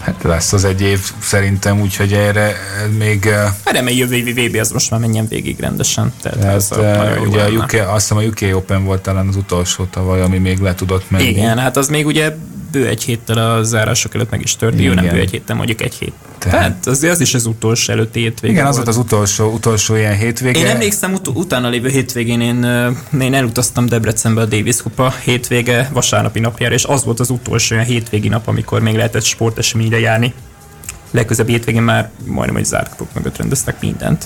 [0.00, 2.52] hát lesz az egy év szerintem, úgyhogy erre
[2.98, 3.24] még
[3.64, 6.12] Hát reméljük, jövő évi VB az most már menjen végig rendesen.
[6.22, 7.48] Tehát tehát, ez a ugye a.
[7.48, 11.10] UK, azt hiszem a UK Open volt talán az utolsó tavaly, ami még le tudott
[11.10, 11.28] menni.
[11.28, 12.34] Igen, hát az még ugye
[12.72, 15.80] bő egy héttel a zárások előtt meg is tört, jó, nem bő egy héttel, mondjuk
[15.80, 16.12] egy hét.
[16.38, 18.88] Tehát- Tehát, az, az is az utolsó előtti hétvége Igen, az volt.
[18.88, 20.58] az utolsó, utolsó ilyen hétvége.
[20.58, 22.64] Én emlékszem, ut- utána lévő hétvégén én,
[23.20, 27.86] én elutaztam Debrecenbe a Davis Kupa hétvége vasárnapi napjára, és az volt az utolsó olyan
[27.86, 30.34] hétvégi nap, amikor még lehetett sporteseményre járni.
[31.10, 34.24] Legközelebbi hétvégén már majdnem, hogy zárt kapuk mögött rendeztek mindent.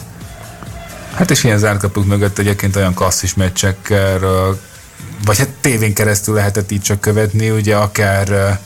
[1.15, 4.61] Hát és ilyen zárt kapuk mögött egyébként olyan klasszis meccsekről,
[5.25, 8.59] vagy hát tévén keresztül lehetett így csak követni, ugye akár uh,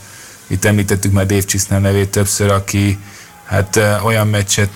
[0.47, 2.99] itt említettük már Dave Chisnell nevét többször, aki
[3.45, 4.71] hát uh, olyan meccset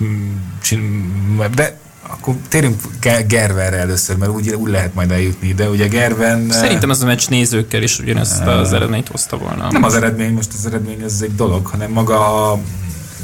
[1.54, 1.78] de
[2.12, 6.50] akkor térjünk Ge- Gerverre először, mert úgy, úgy lehet majd eljutni, de ugye Gerven...
[6.50, 9.70] Szerintem az a meccs nézőkkel is ugyanezt az eredményt hozta volna.
[9.70, 12.58] Nem az eredmény, most az eredmény az egy dolog, hanem maga a,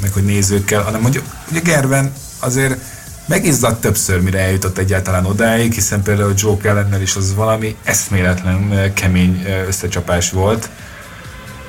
[0.01, 1.21] meg hogy nézőkkel, hanem hogy
[1.51, 2.79] ugye Gerven azért
[3.27, 9.45] megizzadt többször, mire eljutott egyáltalán odáig, hiszen például Joe Kellennel is az valami eszméletlen kemény
[9.67, 10.69] összecsapás volt,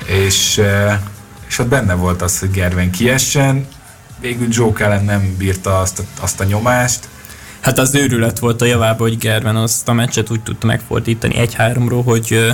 [0.07, 0.61] és,
[1.49, 3.67] és ott benne volt az, hogy Gerven kiessen,
[4.21, 7.09] végül Joe Kellen nem bírta azt azt a nyomást,
[7.61, 12.03] Hát az őrület volt a javában, hogy Gerven azt a meccset úgy tudta megfordítani egy-háromról,
[12.03, 12.51] hogy ö,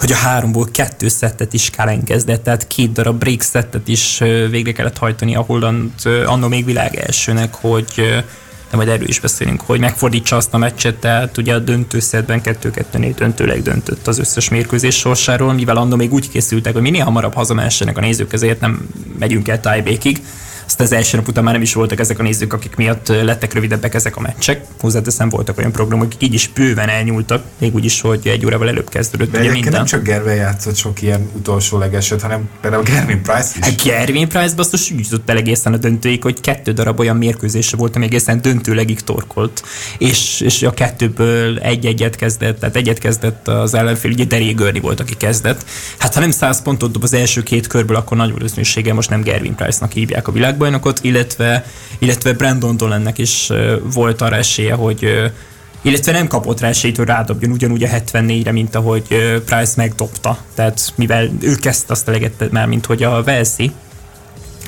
[0.00, 4.18] hogy a háromból kettő szettet is Kellen kezdett, tehát két darab break szettet is
[4.50, 5.90] végre kellett hajtani a Holland
[6.26, 8.22] annó még világ elsőnek, hogy
[8.70, 13.12] de majd erről is beszélünk, hogy megfordítsa azt a meccset, tehát ugye a döntőszetben 2-2-4
[13.16, 17.96] döntőleg döntött az összes mérkőzés sorsáról, mivel annó még úgy készültek, hogy minél hamarabb hazamessenek
[17.98, 20.22] a nézők, ezért nem megyünk el tiebreakig,
[20.70, 23.52] aztán az első nap után már nem is voltak ezek a nézők, akik miatt lettek
[23.52, 24.64] rövidebbek ezek a meccsek.
[24.80, 28.68] Hozzáteszem, voltak olyan programok, akik így is bőven elnyúltak, még úgy is, hogy egy órával
[28.68, 29.72] előbb kezdődött De ugye minden.
[29.72, 33.64] nem csak Gerve játszott sok ilyen utolsó legeset, hanem például Gervin Price is.
[33.64, 37.76] Hát Gervin Price basszus úgy jutott el egészen a döntőig, hogy kettő darab olyan mérkőzése
[37.76, 39.62] volt, ami egészen döntőlegig torkolt.
[39.98, 45.00] És, és a kettőből egy-egyet kezdett, tehát egyet kezdett az ellenfél, ugye Deré Görni volt,
[45.00, 45.64] aki kezdett.
[45.98, 49.22] Hát ha nem 100 pontot dob az első két körből, akkor nagy valószínűséggel most nem
[49.22, 51.64] Gervin Price-nak hívják a világbajnokot, illetve,
[51.98, 53.50] illetve Brandon Dolannek is
[53.82, 55.32] volt arra esélye, hogy
[55.82, 59.02] illetve nem kapott rá esélyt, hogy rádobjon ugyanúgy a 74-re, mint ahogy
[59.44, 60.38] Price megdobta.
[60.54, 63.72] Tehát mivel ő kezdte azt a leget már, mint hogy a Velszi,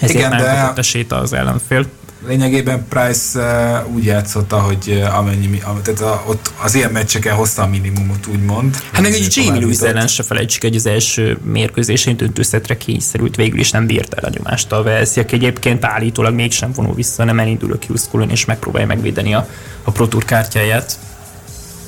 [0.00, 1.87] ezért Igen, nem de- kapott esélyt az ellenfél.
[2.26, 3.38] Lényegében Price
[3.85, 8.26] uh, úgy játszott, hogy uh, amennyi, tehát a, ott az ilyen meccseken hozta a minimumot,
[8.26, 8.76] úgymond.
[8.92, 13.58] Hát meg egy Jamie Lewis ellen se felejtsük, hogy az első mérkőzésén döntőszetre kényszerült, végül
[13.58, 17.38] is nem bírta el a nyomást a Velszi, aki egyébként állítólag mégsem vonul vissza, hanem
[17.38, 19.48] elindul a Q-Schoolon és megpróbálja megvédeni a,
[19.82, 20.98] a Pro Tour kártyáját.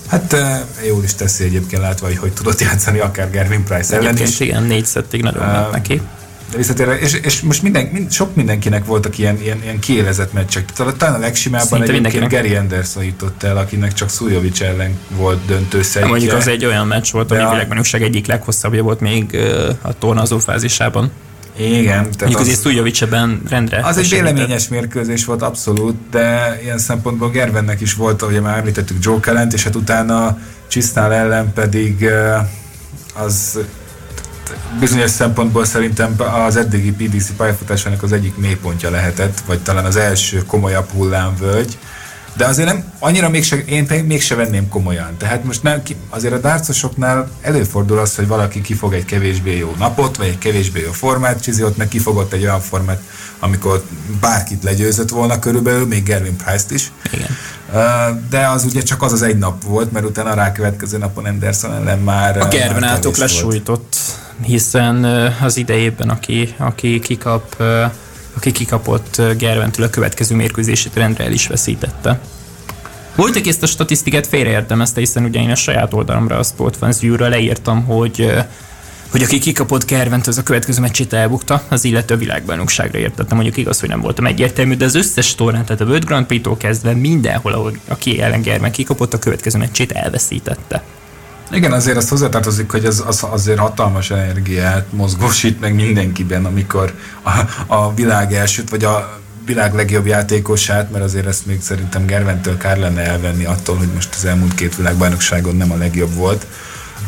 [0.09, 4.19] Hát uh, jól is teszi egyébként látva, hogy hogy tudott játszani akár Gervin Price ellen
[4.19, 4.41] is.
[4.41, 6.01] igen, négy szettig nagyon ment neki.
[6.57, 10.73] Visszatérve, és, és most minden, mind, sok mindenkinek voltak ilyen, ilyen, ilyen kiélezett meccsek.
[10.73, 12.31] Talán a legsimábban Szinte egyébként.
[12.31, 16.11] Gary Anderson jutott el, akinek csak Szújovics ellen volt döntőszerítje.
[16.11, 19.39] Mondjuk az egy olyan meccs volt, ami a- világbajnokság egyik leghosszabbja volt még
[19.83, 21.11] a tornazó fázisában.
[21.57, 26.59] Igen, tehát Mondjuk az, azért Szújovics ebben rendre az egy véleményes mérkőzés volt abszolút, de
[26.63, 30.39] ilyen szempontból Gervennek is volt, ahogy már említettük Joe Kellent, és hát utána
[30.69, 32.09] Csisztál ellen pedig
[33.15, 33.59] az
[34.81, 36.15] bizonyos szempontból szerintem
[36.47, 41.79] az eddigi PDC pályafutásának az egyik mélypontja lehetett, vagy talán az első komolyabb hullámvölgy,
[42.37, 45.17] de azért nem, annyira mégse, én mégse venném komolyan.
[45.19, 50.17] Tehát most nem, azért a dárcosoknál előfordul az, hogy valaki kifog egy kevésbé jó napot,
[50.17, 53.03] vagy egy kevésbé jó formát, Csizi ott meg kifogott egy olyan formát,
[53.39, 53.85] amikor
[54.21, 56.93] bárkit legyőzött volna körülbelül, még Gervin Price-t is.
[57.13, 57.29] Igen.
[58.31, 61.73] De az ugye csak az az egy nap volt, mert utána a rákövetkező napon Anderson
[61.73, 63.45] ellen már A már Gerben átok kevés volt.
[63.45, 63.97] lesújtott,
[64.43, 65.05] hiszen
[65.43, 67.63] az idejében, aki, aki kikap,
[68.37, 72.21] aki kikapott Gerventől a következő mérkőzését rendre el is veszítette.
[73.15, 77.85] Volt, aki ezt a statisztikát félreértelmezte, hiszen ugye én a saját oldalamra, a Sportfans leírtam,
[77.85, 78.33] hogy
[79.15, 83.37] hogy aki kikapott Gervent, az a következő meccsét elbukta, az illető a világbajnokságra értettem.
[83.37, 86.57] Mondjuk igaz, hogy nem voltam egyértelmű, de az összes tornán, tehát a World Grand Prix-tól
[86.57, 90.83] kezdve mindenhol, ahol aki ellen Gerven kikapott, a következő meccsét elveszítette.
[91.53, 97.31] Igen, azért azt hozzátartozik, hogy az, az azért hatalmas energiát mozgósít meg mindenkiben, amikor a,
[97.67, 102.79] a világ elsőt, vagy a világ legjobb játékosát, mert azért ezt még szerintem Gerventől kár
[102.79, 106.47] lenne elvenni attól, hogy most az elmúlt két világbajnokságon nem a legjobb volt.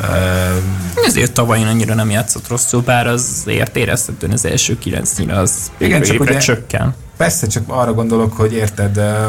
[0.00, 6.02] Uh, Ezért tavaly annyira nem játszott rosszul, bár azért érezhetően az első kilencnyire az Igen,
[6.02, 6.94] csak ugye- csökken.
[7.16, 9.28] Persze, csak arra gondolok, hogy érted, ö,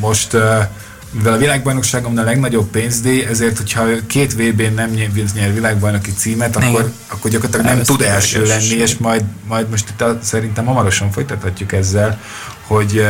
[0.00, 0.36] most
[1.10, 4.90] mivel a világbajnokságon a legnagyobb pénzdíj, ezért, hogyha két VB-n nem
[5.34, 6.92] nyer, világbajnoki címet, akkor, Igen.
[7.06, 11.72] akkor gyakorlatilag nem tud első lenni, és majd, majd most itt a, szerintem hamarosan folytathatjuk
[11.72, 12.20] ezzel,
[12.66, 13.02] hogy...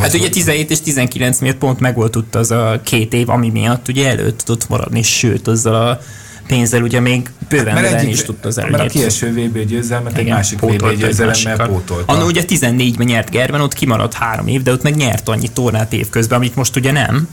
[0.00, 3.50] Hát hogy ugye 17 és 19 miatt pont megvolt ott az a két év, ami
[3.50, 6.00] miatt ugye előtt tudott maradni, sőt, azzal a
[6.48, 8.92] pénzzel ugye még bőven növelni is tudta az mert a előnyét.
[8.92, 12.12] kieső VB győzelmet egy Igen, másik VB egy győzelemmel pótolta.
[12.12, 15.92] Anno ugye 14-ben nyert Gerben, ott kimaradt három év, de ott meg nyert annyi tornát
[15.92, 17.28] évközben, amit most ugye nem,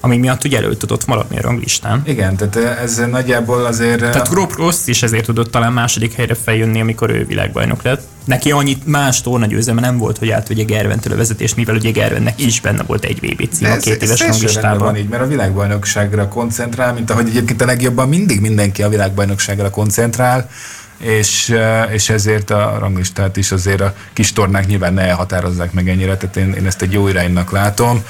[0.00, 2.02] ami miatt ugye elő tudott maradni a ranglistán.
[2.04, 4.00] Igen, tehát ez nagyjából azért...
[4.00, 8.02] Tehát Rob Ross is ezért tudott talán második helyre feljönni, amikor ő világbajnok lett.
[8.26, 12.40] Neki annyit más torna győzelme nem volt, hogy átvegye Gerventől a vezetést, mivel ugye Gervennek
[12.40, 14.78] is benne volt egy VB cím a két éves ranglistában.
[14.78, 19.70] van így, mert a világbajnokságra koncentrál, mint ahogy egyébként a legjobban mindig mindenki a világbajnokságra
[19.70, 20.48] koncentrál,
[20.98, 25.88] és, eh, és ezért a ranglistát is azért a kis tornák nyilván ne elhatározzák meg
[25.88, 28.04] ennyire, tehát én, én ezt egy jó iránynak látom.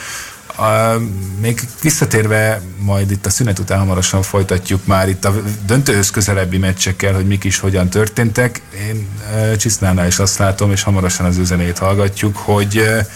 [0.56, 0.98] A,
[1.40, 5.34] még visszatérve majd itt a szünet után hamarosan folytatjuk már itt a
[5.66, 8.62] döntőhöz közelebbi meccsekkel, hogy mik is hogyan történtek.
[8.88, 13.06] Én uh, Csisznánál is azt látom, és hamarosan az üzenét hallgatjuk, hogy uh,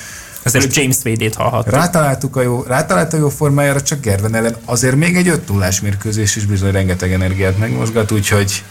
[0.42, 1.72] az előbb James Wade-ét hallhattuk.
[1.72, 5.68] Rátaláltuk a jó, rátalált a jó formájára, csak Gerven ellen azért még egy 5 0
[5.82, 8.64] mérkőzés is bizony rengeteg energiát megmozgat, úgyhogy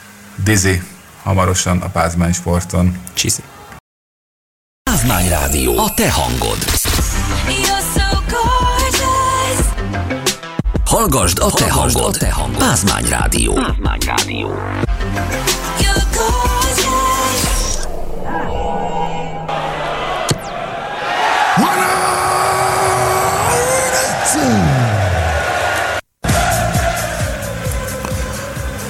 [0.44, 0.82] Dizzy
[1.24, 2.98] hamarosan a Pázmány sporton.
[3.14, 3.42] Csiszi.
[4.84, 6.58] Pázmány Rádió, a te hangod.
[11.00, 12.16] Hallgasd a te hangod.
[12.16, 12.58] A te hangod.
[12.58, 13.54] Pázmány Rádió.
[13.54, 14.48] Pázmány Rádió.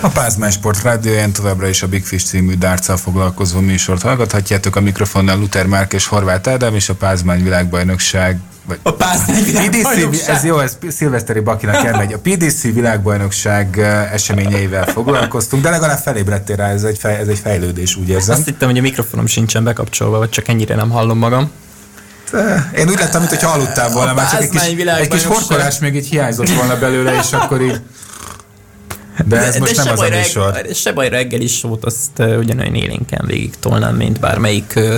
[0.02, 4.76] A Pázmány Sport rádióján továbbra is a Big Fish című dárccal foglalkozó műsort hallgathatjátok.
[4.76, 10.36] A mikrofonnál Luther Márk és Horváth Ádám és a Pázmány világbajnokság vagy a világbajnokság.
[10.36, 12.14] ez jó, ez Szilveszteri Bakinak elmegy.
[12.14, 13.78] A PDC világbajnokság
[14.12, 18.36] eseményeivel foglalkoztunk, de legalább felébredtél rá, ez egy, fej, ez egy fejlődés, úgy érzem.
[18.36, 21.52] Azt hittem, hogy a mikrofonom sincsen bekapcsolva, vagy csak ennyire nem hallom magam.
[22.76, 26.08] Én úgy lettem, mintha aludtál volna, mert csak egy kis, egy kis horkolás még így
[26.08, 27.82] hiányzott volna belőle, és akkor így
[29.28, 30.66] de ez de, most de nem az a műsor.
[30.74, 34.94] Se baj reggel is volt, azt uh, ugyanolyan élénken végig tolnám, mint bármelyik uh,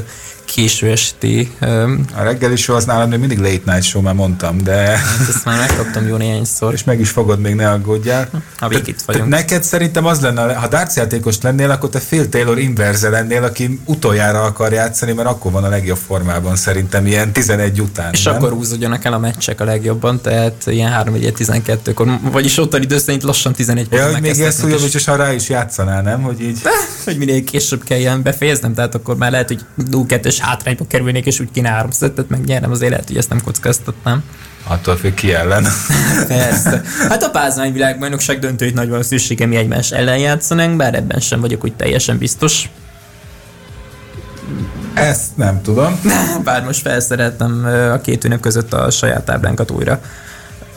[0.46, 1.52] késő esti.
[1.62, 4.76] Um, a reggeli show az nálam még mindig late night show, már mondtam, de...
[4.76, 6.74] Hát ezt már megkaptam jó néhányszor.
[6.74, 8.30] És meg is fogod még, ne aggódjál.
[8.58, 9.30] Ha végig itt vagyunk.
[9.30, 13.80] Neked szerintem az lenne, ha darts játékos lennél, akkor te Phil Taylor inverze lennél, aki
[13.86, 18.14] utoljára akar játszani, mert akkor van a legjobb formában szerintem, ilyen 11 után.
[18.14, 18.36] És nem?
[18.36, 22.98] akkor húzódjanak el a meccsek a legjobban, tehát ilyen 3 12 kor vagyis ottani idő
[22.98, 26.22] szerint lassan 11 ja, hogy még ilyen szújjovics, és rá is játszanál, nem?
[26.22, 26.62] Hogy így...
[27.06, 29.62] hogy minél később kelljen befejeznem, tehát akkor már lehet, hogy
[30.32, 34.24] 0-2-es hátrányba kerülnék, és úgy kéne három szettet megnyernem, azért lehet, hogy ezt nem kockáztatnám.
[34.64, 35.68] Attól függ ki ellen.
[36.28, 36.82] Persze.
[37.10, 41.64] Hát a Pázmány világbajnokság döntőit nagy valószínűsége mi egymás ellen játszanánk, bár ebben sem vagyok
[41.64, 42.70] úgy teljesen biztos.
[44.94, 46.00] Ezt nem tudom.
[46.44, 50.02] Bár most felszerettem a két ünnep között a saját táblánkat újra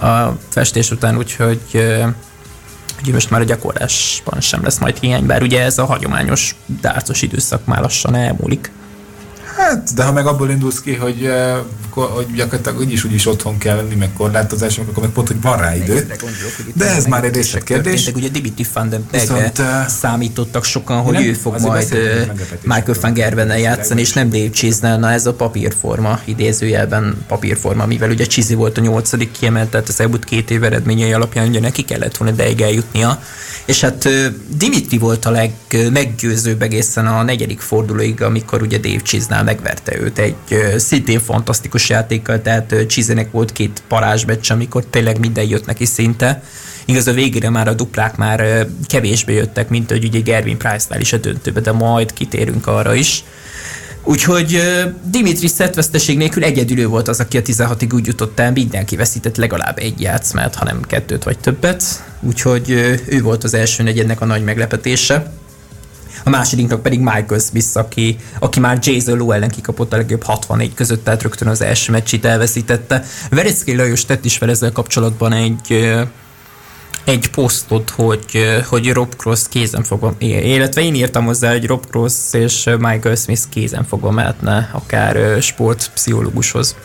[0.00, 1.60] a festés után, úgyhogy
[3.02, 7.22] Ugye most már a gyakorlásban sem lesz majd hiány, bár ugye ez a hagyományos dárcos
[7.22, 8.70] időszak már lassan elmúlik.
[9.64, 11.56] Hát, de ha meg abból indulsz ki, hogy, eh,
[11.90, 15.76] hogy gyakorlatilag úgyis úgyis otthon kell lenni, meg korlátozások, akkor meg pont, hogy van rá
[15.76, 16.06] idő.
[16.74, 18.10] De, ez már egy részletkérdés.
[18.14, 19.52] Ugye Dimitri van den Bergre
[19.88, 22.28] számítottak sokan, hogy nem, ő fog majd eh,
[22.62, 28.10] Michael van Gervennel játszani, és nem Dave Chisnell, na ez a papírforma, idézőjelben papírforma, mivel
[28.10, 31.82] ugye Chisi volt a nyolcadik kiemelt, tehát az elmúlt két év eredményei alapján ugye neki
[31.82, 33.22] kellett volna ideig eljutnia.
[33.64, 39.42] És hát eh, Dimitri volt a legmeggyőzőbb egészen a negyedik fordulóig, amikor ugye Dave Chisnell
[39.54, 40.36] megverte őt egy
[40.76, 46.42] szintén fantasztikus játékkal, tehát Csizenek volt két parázsmeccs, amikor tényleg minden jött neki szinte.
[46.84, 51.12] Igaz, a végére már a duplák már kevésbé jöttek, mint hogy ugye Gervin Price-nál is
[51.12, 53.24] a döntőbe, de majd kitérünk arra is.
[54.02, 54.60] Úgyhogy
[55.04, 59.36] Dimitri szetveszteség nélkül egyedül ő volt az, aki a 16-ig úgy jutott el, mindenki veszített
[59.36, 61.82] legalább egy játszmát, hanem kettőt vagy többet.
[62.20, 62.70] Úgyhogy
[63.06, 65.32] ő volt az első negyednek a nagy meglepetése
[66.24, 70.74] a másodiknak pedig Michael Smith, aki, aki már Jason Lowe ellen kikapott a legjobb 64
[70.74, 73.04] között, tehát rögtön az első meccsit elveszítette.
[73.30, 75.94] Verecki Lajos tett is fel ezzel kapcsolatban egy
[77.04, 82.32] egy posztot, hogy, hogy Rob Cross kézen fogva, illetve én írtam hozzá, hogy Rob Cross
[82.32, 86.76] és Michael Smith kézen fogva mehetne akár sportpszichológushoz.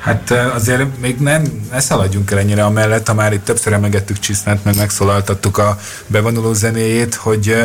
[0.00, 4.64] Hát azért még nem, ne szaladjunk el ennyire amellett, ha már itt többször emegettük Csisznát,
[4.64, 7.56] meg megszólaltattuk a bevonuló zenéjét, hogy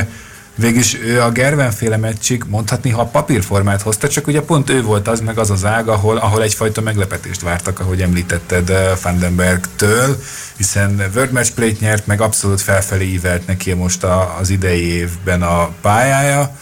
[0.56, 5.20] Végülis ő a Gervenféle meccsig mondhatni, ha papírformát hozta, csak ugye pont ő volt az,
[5.20, 10.18] meg az az ág, ahol, ahol egyfajta meglepetést vártak, ahogy említetted eh, Vandenberg-től,
[10.58, 15.42] hiszen World Match Plate nyert, meg abszolút felfelé ívelt neki most a, az idei évben
[15.42, 16.56] a pályája,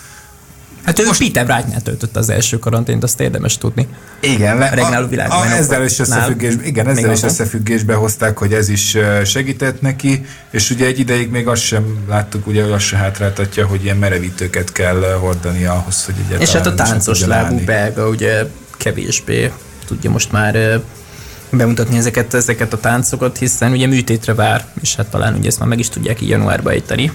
[0.83, 1.19] Hát ő Most...
[1.19, 3.87] Peter Wright-nál töltött az első karantént, azt érdemes tudni.
[4.19, 8.69] Igen, le, a, a, a, ezzel is összefüggés, igen, ezzel is összefüggésbe hozták, hogy ez
[8.69, 12.97] is segített neki, és ugye egy ideig még azt sem láttuk, ugye, hogy azt se
[12.97, 18.07] hátráltatja, hogy ilyen merevítőket kell hordani ahhoz, hogy egyáltalán És hát a táncos lábú belga
[18.07, 18.45] ugye
[18.77, 19.51] kevésbé
[19.85, 20.81] tudja most már
[21.49, 25.67] bemutatni ezeket, ezeket a táncokat, hiszen ugye műtétre vár, és hát talán ugye ezt már
[25.67, 27.11] meg is tudják így januárba ejteni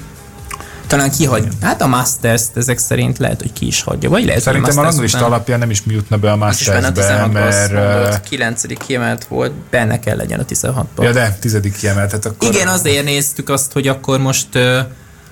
[0.86, 1.48] talán kihagy.
[1.60, 4.10] Hát a masters ezek szerint lehet, hogy ki is hagyja.
[4.10, 7.72] Vagy lehet, Szerintem a ranglista alapján nem is jutna be a Masters-be, mert...
[7.72, 8.62] Mondott, 9.
[8.86, 11.02] kiemelt volt, benne kell legyen a 16-ban.
[11.02, 11.60] Ja, de 10.
[11.78, 12.10] kiemelt.
[12.10, 12.54] Hát akkor...
[12.54, 14.54] Igen, azért néztük azt, hogy akkor most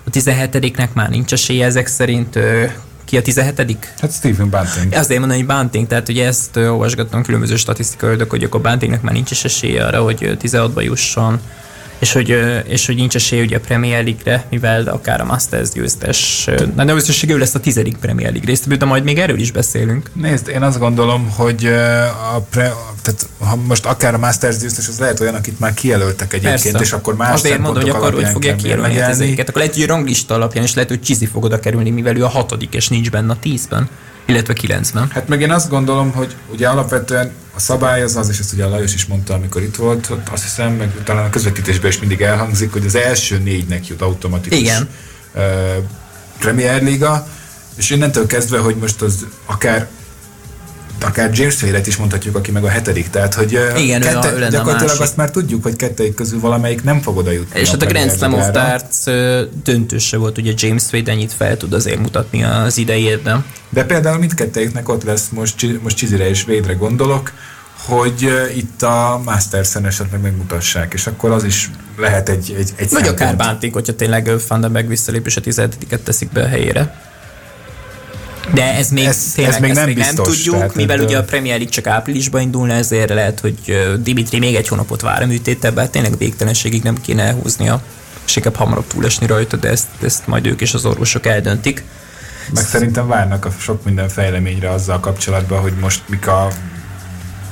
[0.05, 2.39] a 17-nek már nincs esélye ezek szerint
[3.05, 4.93] Ki a 17 Hát Stephen Bunting.
[4.93, 9.31] Azért mondom, hogy Bunting, tehát ugye ezt olvasgattam különböző statisztikai hogy akkor Buntingnek már nincs
[9.31, 11.41] is esélye arra, hogy 16-ba jusson
[12.05, 16.49] és hogy, és hogy nincs esély ugye a Premier League-re, mivel akár a Masters győztes,
[16.75, 20.11] na de összességül lesz a tizedik Premier League részt, de majd még erről is beszélünk.
[20.13, 21.67] Nézd, én azt gondolom, hogy
[22.35, 26.33] a pre, tehát ha most akár a Masters győztes, az lehet olyan, akit már kijelöltek
[26.33, 26.81] egyébként, Persze.
[26.81, 29.49] és akkor más Azért mondom, hogy akkor hogy fogja kijelölni ezeket.
[29.49, 32.25] Akkor lehet, hogy a ranglista alapján is lehet, hogy Csizi fog oda kerülni, mivel ő
[32.25, 33.89] a hatodik, és nincs benne a tízben
[34.27, 35.11] illetve 90.
[35.11, 38.65] Hát meg én azt gondolom, hogy ugye alapvetően a szabály az az, és ezt ugye
[38.65, 41.99] a Lajos is mondta, amikor itt volt, hogy azt hiszem, meg talán a közvetítésben is
[41.99, 44.89] mindig elhangzik, hogy az első négynek jut automatikus Igen.
[45.35, 45.43] Uh,
[46.39, 47.27] Premier Liga,
[47.77, 49.89] és innentől kezdve, hogy most az akár
[51.01, 54.47] akár James Wade-et is mondhatjuk, aki meg a hetedik, tehát hogy Igen, kette, ő a,
[54.47, 57.61] ő gyakorlatilag azt már tudjuk, hogy kettőik közül valamelyik nem fog oda jutni.
[57.61, 59.05] És hát a Grand Slam of Darts
[59.63, 63.45] döntőse volt, ugye James Wade ennyit fel tud azért mutatni az idejében.
[63.69, 67.33] De például mindkettőjüknek ott lesz, most, most Csizire és Wade-re gondolok,
[67.87, 73.09] hogy itt a Masters-en esetleg megmutassák, és akkor az is lehet egy, egy, egy Vagy
[73.09, 77.13] akár bántik, hogyha tényleg Vandenberg visszalépés a 17 teszik be a helyére.
[78.53, 81.19] De ez még, ez, tényleg, ez még nem, még biztos, nem tudjuk, tehát, mivel ugye
[81.19, 83.57] a Premier League csak áprilisban indulna, ezért lehet, hogy
[84.03, 87.83] Dimitri még egy hónapot vár a műtéttel, tényleg végtelenségig nem kéne elhúznia,
[88.27, 91.85] és inkább hamarabb túlesni rajta, de ezt, ezt majd ők és az orvosok eldöntik.
[92.55, 96.49] Meg szerintem várnak a sok minden fejleményre azzal kapcsolatban, hogy most mik a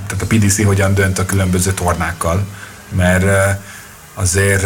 [0.07, 2.47] tehát a PDC hogyan dönt a különböző tornákkal,
[2.89, 3.59] mert
[4.15, 4.65] azért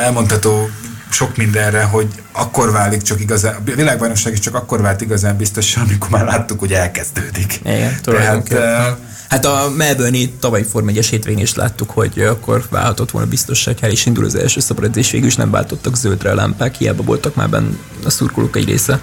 [0.00, 0.68] elmondható
[1.10, 5.76] sok mindenre, hogy akkor válik csak igazán, a világbajnokság is csak akkor vált igazán biztos,
[5.76, 7.60] amikor már láttuk, hogy elkezdődik.
[7.64, 13.10] Igen, Tehát, uh, Hát a Melbourne-i tavalyi Form 1 hétvégén is láttuk, hogy akkor válhatott
[13.10, 16.34] volna biztos, hogy el is indul az első szabadedzés, végül is nem váltottak zöldre a
[16.34, 17.68] lámpák, hiába voltak már benne
[18.04, 19.00] a szurkolók egy része.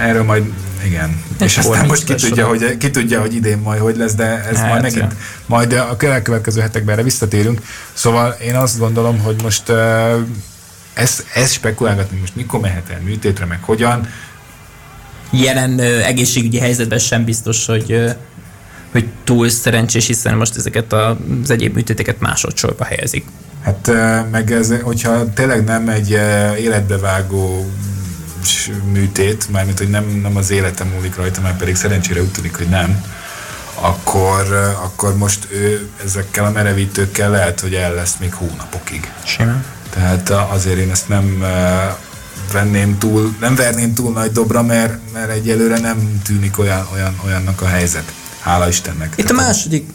[0.00, 0.52] Erről majd
[0.84, 1.22] igen.
[1.38, 4.44] Egy és aztán most ki tudja, hogy, ki tudja, hogy idén majd hogy lesz, de
[4.50, 5.14] ez hát, majd megint,
[5.46, 7.62] majd a következő hetekben erre visszatérünk.
[7.92, 9.76] Szóval én azt gondolom, hogy most uh,
[10.94, 14.08] ez, ez spekulálgatni most mikor mehet el műtétre, meg hogyan.
[15.30, 18.10] Jelen uh, egészségügyi helyzetben sem biztos, hogy uh,
[18.92, 23.24] hogy túl szerencsés, hiszen most ezeket az egyéb műtéteket másodszorba helyezik.
[23.62, 23.90] Hát
[24.30, 26.10] meg ez, hogyha tényleg nem egy
[26.58, 27.70] életbevágó
[28.92, 32.68] műtét, mármint, hogy nem, nem az életem múlik rajta, mert pedig szerencsére úgy tűnik, hogy
[32.68, 33.04] nem,
[33.74, 39.12] akkor, akkor most ő ezekkel a merevítőkkel lehet, hogy el lesz még hónapokig.
[39.24, 39.64] Simán.
[39.90, 41.44] Tehát azért én ezt nem
[42.52, 47.62] venném túl, nem verném túl nagy dobra, mert, mert egyelőre nem tűnik olyan, olyan, olyannak
[47.62, 48.12] a helyzet.
[48.40, 49.14] Hála Istennek.
[49.16, 49.88] Itt a második,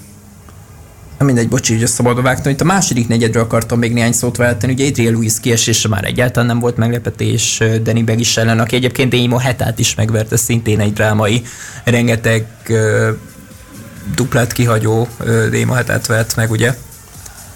[1.23, 2.51] mindegy, bocsi, hogy a szabadba vágtam.
[2.51, 4.73] Itt a második negyedről akartam még néhány szót váltani.
[4.73, 9.13] Ugye Adriel Lewis kiesése már egyáltalán nem volt meglepetés Danny Beg is ellen, aki egyébként
[9.13, 11.43] Émo Hetát is megverte, szintén egy drámai,
[11.83, 13.07] rengeteg uh,
[14.15, 16.75] duplát kihagyó uh, Émo Hetát vert meg, ugye?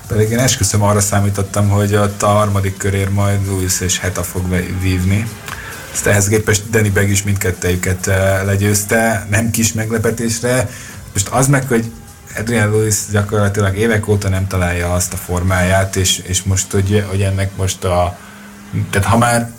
[0.08, 4.44] Pedig én esküszöm arra számítottam, hogy ott a harmadik körér majd Lewis és Heta fog
[4.82, 5.28] vívni.
[5.94, 8.06] Ezt ehhez képest Danny Beg is mindkettejüket
[8.46, 10.70] legyőzte, nem kis meglepetésre.
[11.14, 11.92] Most az meg, hogy
[12.38, 17.22] Adrian Lewis gyakorlatilag évek óta nem találja azt a formáját, és, és most, hogy, hogy
[17.22, 18.18] ennek most a...
[18.90, 19.52] Tehát ha már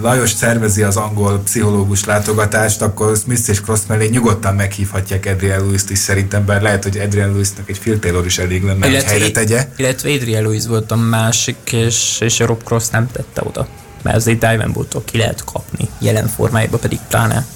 [0.00, 5.90] Lajos szervezi az angol pszichológus látogatást, akkor Smith és Cross mellé nyugodtan meghívhatják Adrian Lewis-t
[5.90, 9.20] is szerintem, bár lehet, hogy Adrian Lewis-nak egy Phil Taylor is elég lenne, illetve, hogy
[9.20, 9.68] helyre tegye.
[9.76, 13.68] Illetve Adrian Lewis volt a másik, és, és Rob Cross nem tette oda.
[14.02, 17.46] Mert azért Diamond ki lehet kapni, jelen formájában pedig pláne.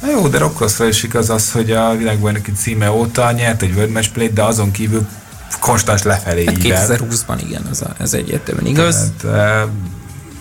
[0.00, 3.74] Na jó, de Rob Crossra is igaz az, hogy a világbajnoki címe óta nyert egy
[3.74, 5.06] World Match Play, de azon kívül
[5.60, 9.12] konstans lefelé hát 2020-ban igen, ez, a, ez egyértelműen igaz.
[9.22, 9.68] Tehát,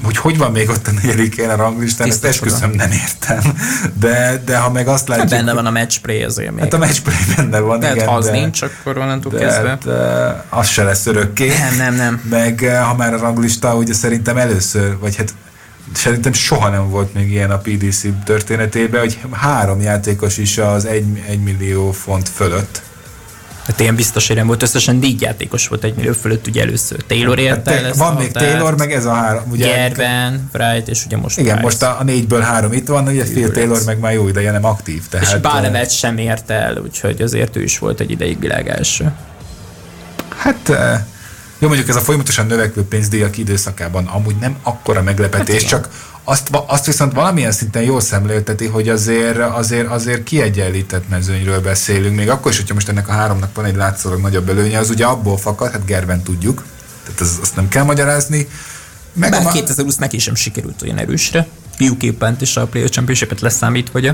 [0.04, 3.58] hogy hogy van még ott a negyedik a ranglistán, ezt esküszöm nem értem.
[4.00, 5.30] De, de ha meg azt látjuk...
[5.30, 6.60] Hát benne van a matchplay azért még.
[6.60, 8.08] Hát a matchplay benne van, Tehát igen.
[8.08, 9.78] ha az de, nincs, akkor onnantól de, kezdve.
[9.86, 11.48] De, hát, az se lesz örökké.
[11.48, 12.22] Nem, nem, nem.
[12.30, 15.34] Meg eh, ha már a ranglista, ugye szerintem először, vagy hát
[15.94, 21.24] szerintem soha nem volt még ilyen a PDC történetében, hogy három játékos is az egy,
[21.28, 22.82] egy millió font fölött
[23.68, 24.64] Hát ilyen biztos, hogy nem volt.
[24.64, 28.78] Összesen négy játékos volt egy millió fölött, ugye először Taylor érte hát, Van még Taylor,
[28.78, 29.44] meg ez a három.
[29.52, 31.64] Ugye, Gerben, Wright, és ugye most Igen, Price.
[31.64, 34.66] most a, a, négyből három itt van, ugye Phil Taylor meg már jó ideje nem
[34.66, 35.08] aktív.
[35.10, 39.12] Tehát, és Bálevet sem ért el, úgyhogy azért ő is volt egy ideig világ első.
[40.38, 40.72] Hát
[41.60, 45.90] jó, mondjuk ez a folyamatosan növekvő pénzdíjak időszakában amúgy nem akkora meglepetés, hát csak
[46.24, 52.30] azt, azt viszont valamilyen szinten jól szemlélteti, hogy azért, azért, azért kiegyenlített mezőnyről beszélünk, még
[52.30, 55.38] akkor is, hogyha most ennek a háromnak van egy látszólag nagyobb előnye, az ugye abból
[55.38, 56.64] fakad, hát Gerben tudjuk,
[57.04, 58.48] tehát az, azt nem kell magyarázni.
[59.14, 61.48] Meg Bár a 2020 neki sem sikerült olyan erősre.
[62.18, 64.14] Pant és a Player Championship-et leszámít, ugye?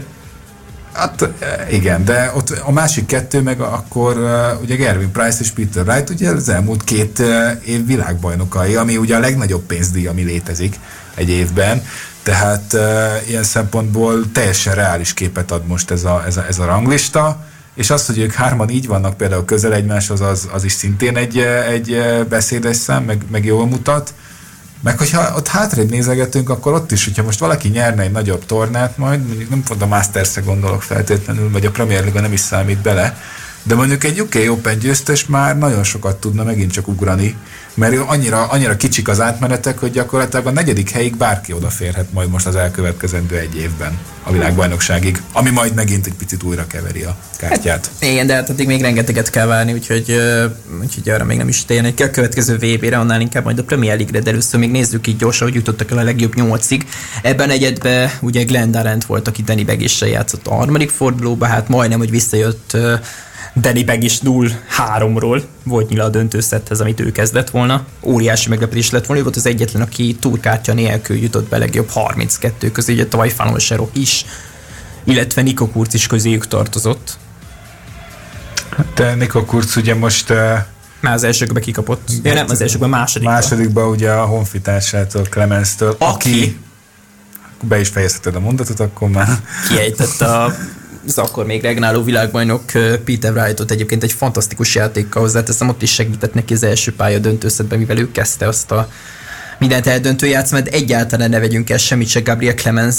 [0.94, 1.30] Hát
[1.72, 4.18] igen, de ott a másik kettő meg akkor
[4.62, 7.20] ugye Gervin Price és Peter Wright ugye az elmúlt két
[7.66, 10.80] év világbajnokai, ami ugye a legnagyobb pénzdíj, ami létezik
[11.16, 11.84] egy évben.
[12.24, 12.78] Tehát
[13.28, 17.90] ilyen szempontból teljesen reális képet ad most ez a, ez a, ez a ranglista és
[17.90, 21.38] az, hogy ők hárman így vannak például közel egymáshoz, az, az is szintén egy,
[21.70, 24.14] egy beszédes szám, meg, meg jól mutat.
[24.84, 28.98] Meg hogyha ott hátrébb nézegetünk, akkor ott is, hogyha most valaki nyerne egy nagyobb tornát
[28.98, 32.82] majd, mondjuk nem pont a Masters-re gondolok feltétlenül, vagy a Premier Liga nem is számít
[32.82, 33.18] bele,
[33.64, 37.36] de mondjuk egy UK Open győztes már nagyon sokat tudna megint csak ugrani,
[37.74, 42.46] mert annyira, annyira kicsik az átmenetek, hogy gyakorlatilag a negyedik helyig bárki odaférhet majd most
[42.46, 47.92] az elkövetkezendő egy évben a világbajnokságig, ami majd megint egy picit újra keveri a kártyát.
[48.00, 50.22] Hát, igen, de hát addig még rengeteget kell várni, úgyhogy,
[50.82, 52.04] úgyhogy arra még nem is térnek ki.
[52.04, 55.48] A következő VB-re, annál inkább majd a Premier League-re, de először még nézzük így gyorsan,
[55.48, 56.86] hogy jutottak el a legjobb nyolcig.
[57.22, 62.00] Ebben egyedben ugye Glenn Darrent volt, aki Danny Begissel játszott a harmadik fordulóba, hát majdnem,
[62.00, 62.78] hogy visszajött
[63.56, 67.86] Danny Beg is 0-3-ról volt nyila a döntőszetthez, amit ő kezdett volna.
[68.02, 72.72] Óriási meglepetés lett volna, ő volt az egyetlen, aki túrkártya nélkül jutott be legjobb 32
[72.72, 74.26] közé, ugye tavaly Fallon is,
[75.04, 77.18] illetve Niko Kurz is közéjük tartozott.
[78.78, 80.58] Hát Niko Kurz ugye most uh,
[81.00, 82.10] már az elsőkben kikapott.
[82.24, 83.34] Ja, nem az elsőkben, másodikban.
[83.34, 86.60] Másodikban ugye a honfitársától, Clemens-től, aki, aki
[87.62, 89.28] be is fejezheted a mondatot, akkor már...
[89.68, 90.54] Kiejtette a
[91.08, 92.64] az akkor még regnáló világbajnok
[93.06, 97.80] Peter Wrightot egyébként egy fantasztikus játékkal hozzáteszem, ott is segített neki az első pálya döntőszetben,
[97.80, 98.90] mivel ő kezdte azt a
[99.60, 102.96] mindent eldöntő játszmát, egyáltalán ne vegyünk el semmit se Gabriel Clemens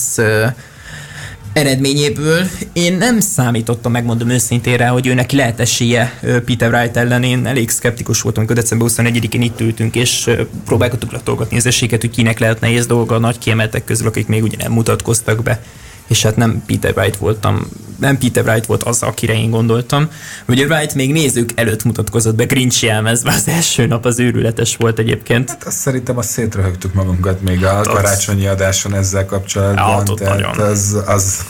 [1.52, 2.46] eredményéből.
[2.72, 7.22] Én nem számítottam, megmondom őszintén rá, hogy ő neki lehet esélye Peter Wright ellen.
[7.22, 10.30] Én elég szkeptikus voltam, amikor december 21-én itt ültünk, és
[10.64, 14.42] próbálkoztuk latolgatni az esélyeket, hogy kinek lehet nehéz dolga a nagy kiemeltek közül, akik még
[14.42, 15.62] ugye nem mutatkoztak be
[16.06, 20.08] és hát nem Peter Wright voltam, nem Peter Wright volt az, akire én gondoltam.
[20.48, 24.98] Ugye Wright még nézők előtt mutatkozott be Grinch jelmezve, az első nap az őrületes volt
[24.98, 25.48] egyébként.
[25.48, 30.04] Hát azt szerintem azt szétröhögtük magunkat még a hát karácsonyi adáson ezzel kapcsolatban.
[30.06, 31.44] Ja, tehát az, az,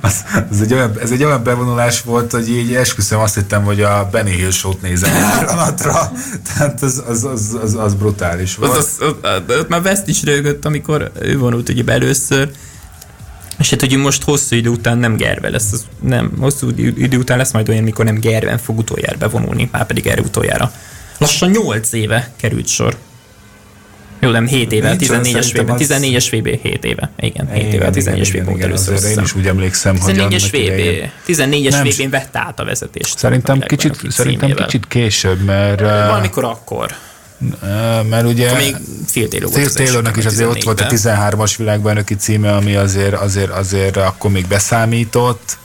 [0.00, 3.80] az, ez, egy olyan, ez egy olyan bevonulás volt, hogy így esküszöm azt hittem, hogy
[3.82, 6.12] a Benny Hill show-t nézem pillanatra.
[6.54, 8.76] Tehát az, az, az, az, az brutális volt.
[8.76, 12.50] Az, az, az, az, már West is rögött, amikor ő vonult ugye először,
[13.58, 17.38] és hát hogy most hosszú idő után nem gerve lesz, az nem, hosszú idő után
[17.38, 20.72] lesz majd olyan, mikor nem gerven fog utoljára bevonulni, már pedig erre utoljára.
[21.18, 22.96] Lassan 8 éve került sor.
[24.20, 27.10] Jó, nem 7 éve, 14-es VB, 14-es VB, 7 éve.
[27.18, 29.10] Igen, 7 éve, 14-es VB volt először.
[29.10, 33.18] Én is úgy emlékszem, hogy 14-es VB, 14-es VB-n vette át a vezetést.
[33.18, 35.80] Szerintem kicsit, szerintem kicsit később, mert...
[35.80, 36.94] Valamikor akkor.
[38.08, 38.76] Mert ugye Akkor még
[39.06, 43.14] Phil Taylor volt Phil Taylornak is azért ott volt a 13-as világbajnoki címe, ami azért,
[43.14, 45.58] azért, azért akkor még beszámított.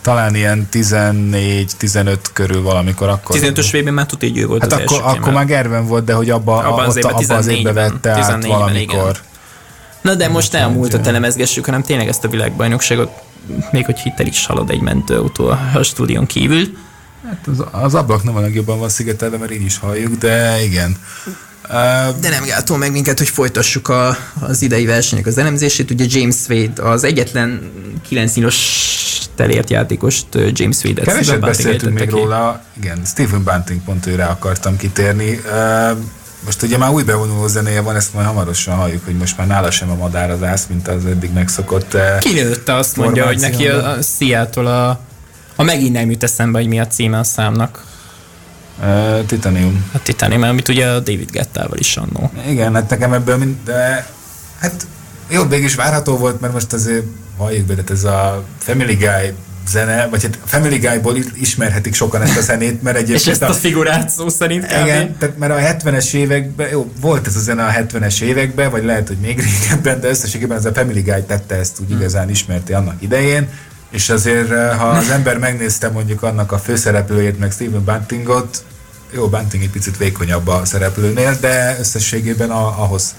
[0.00, 3.36] Talán ilyen 14-15 körül valamikor akkor.
[3.40, 6.04] 15-ös vb már tud így ő volt hát az akkor, első akkor már Gerben volt,
[6.04, 8.98] de hogy abba, abba, az, évben, abba az évbe vette át valamikor.
[8.98, 9.32] Igen.
[10.02, 13.10] Na de most nem múltat telemezgessük, hanem tényleg ezt a világbajnokságot,
[13.70, 16.76] még hogy hittel is halad egy mentőautó a stúdión kívül.
[17.26, 20.96] Hát az, az ablak nem a legjobban van szigetelve, mert így is halljuk, de igen.
[22.20, 25.90] De nem gátol meg minket, hogy folytassuk a, az idei versenyek az elemzését.
[25.90, 27.72] Ugye James Wade az egyetlen
[28.08, 31.06] 9 nyilas telért játékost James Wade-et.
[31.06, 32.14] Keveset beszéltünk még ki.
[32.14, 35.40] róla, igen, Stephen Bunting pont őre akartam kitérni.
[36.44, 39.70] Most ugye már új bevonuló zenéje van, ezt majd hamarosan halljuk, hogy most már nála
[39.70, 41.96] sem a madár az ász, mint az eddig megszokott.
[42.18, 45.00] Kinőtte azt mondja, hogy neki a, a Seattle a
[45.56, 47.84] ha megint nem jut eszembe, hogy mi a címe a számnak.
[48.80, 49.90] Uh, titanium.
[49.92, 52.30] A Titanium, amit ugye a David Gettával is annó.
[52.48, 54.06] Igen, hát nekem ebből mind, de
[54.58, 54.86] hát
[55.28, 57.04] jó, mégis várható volt, mert most azért
[57.36, 59.34] halljuk be, ez a Family Guy
[59.68, 63.20] zene, vagy hát Family Guy-ból ismerhetik sokan ezt a zenét, mert egyébként...
[63.20, 64.84] És ezt a, a figurát szó szerint kb.
[64.84, 68.84] Igen, tehát mert a 70-es években, jó, volt ez a zene a 70-es években, vagy
[68.84, 71.96] lehet, hogy még régebben, de összességében ez a Family Guy tette ezt úgy hmm.
[71.96, 73.48] igazán ismerti annak idején,
[73.94, 78.64] és azért, eh, ha az ember megnézte mondjuk annak a főszereplőjét, meg Stephen Buntingot,
[79.10, 83.14] jó, Bunting egy picit vékonyabb a szereplőnél, de összességében a, ahhoz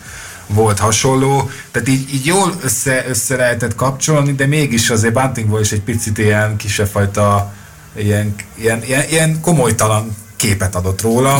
[0.48, 5.72] volt hasonló, tehát így, így jól össze, össze lehetett kapcsolni, de mégis azért Buntingból is
[5.72, 7.54] egy picit ilyen kisebb fajta
[7.94, 10.16] ilyen, ilyen, ilyen, ilyen komolytalan
[10.46, 11.40] képet adott róla.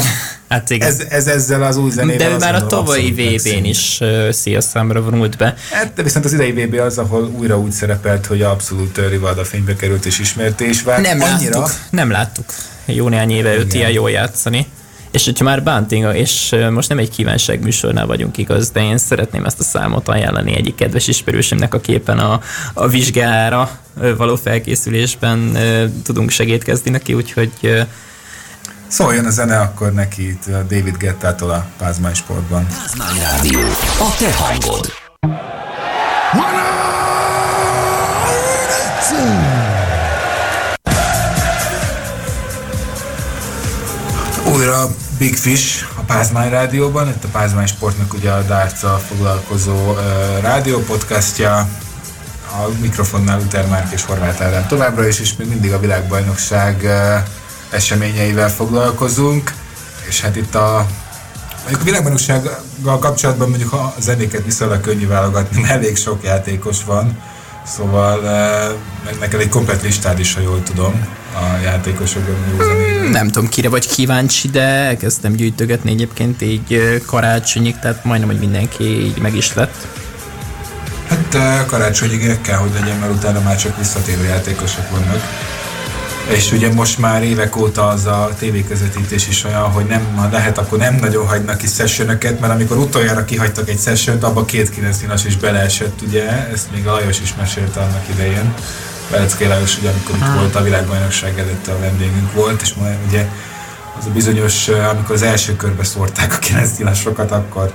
[0.50, 0.88] Hát igen.
[0.88, 2.30] Ez, ez ezzel az új zenével.
[2.30, 5.56] De már a tavalyi VB-n is uh, szia számra vonult be.
[5.72, 9.76] Hát, de viszont az idei VB az, ahol újra úgy szerepelt, hogy abszolút Rivalda fénybe
[9.76, 11.02] került és ismerte és vált.
[11.02, 11.60] Nem annyira.
[11.60, 12.46] láttuk, nem láttuk
[12.86, 14.68] jó néhány éve őt ilyen jól játszani.
[15.12, 19.46] És hogyha már Bunting, és most nem egy kívánság műsornál vagyunk igaz, de én szeretném
[19.46, 22.42] ezt a számot ajánlani egyik kedves ismerősömnek, a képen a,
[22.74, 23.80] a vizsgára
[24.18, 25.58] való felkészülésben
[26.04, 27.86] tudunk segítkezni neki, úgyhogy
[28.88, 32.68] Szóljon a zene akkor neki itt David Gettától a Pázmány Sportban.
[32.68, 33.60] Pázmány Rádió,
[34.00, 34.94] a te hangod.
[44.56, 49.98] Újra Big Fish a Pázmány Rádióban, itt a Pázmány Sportnak ugye a dárca foglalkozó uh,
[50.42, 51.58] rádiópodcastja,
[52.52, 57.18] a mikrofonnál Luther Márk és Horváth Ádám továbbra is, és még mindig a világbajnokság uh,
[57.70, 59.54] eseményeivel foglalkozunk,
[60.08, 60.86] és hát itt a
[61.60, 67.18] Mondjuk a világbajnoksággal kapcsolatban mondjuk a zenéket viszonylag könnyű válogatni, mert elég sok játékos van,
[67.66, 68.20] szóval
[69.06, 73.70] meg neked egy komplet listád is, ha jól tudom, a játékosok mm, Nem tudom, kire
[73.70, 79.54] vagy kíváncsi, de elkezdtem gyűjtögetni egyébként így karácsonyig, tehát majdnem, hogy mindenki így meg is
[79.54, 79.88] lett.
[81.08, 85.22] Hát karácsonyig kell, hogy legyen, mert utána már csak visszatérő játékosok vannak.
[86.30, 90.58] És ugye most már évek óta az a tévéközvetítés is olyan, hogy nem, ha lehet,
[90.58, 95.26] akkor nem nagyon hagynak ki sessionöket, mert amikor utoljára kihagytak egy sessiont, abba két 9
[95.26, 98.54] is beleesett, ugye, ezt még a Lajos is mesélte annak idején.
[99.12, 103.28] Belecki Lajos, ugye, amikor itt volt a világbajnokság előtt a vendégünk volt, és majd ugye
[104.00, 106.72] az a bizonyos, amikor az első körbe szórták a 9
[107.32, 107.74] akkor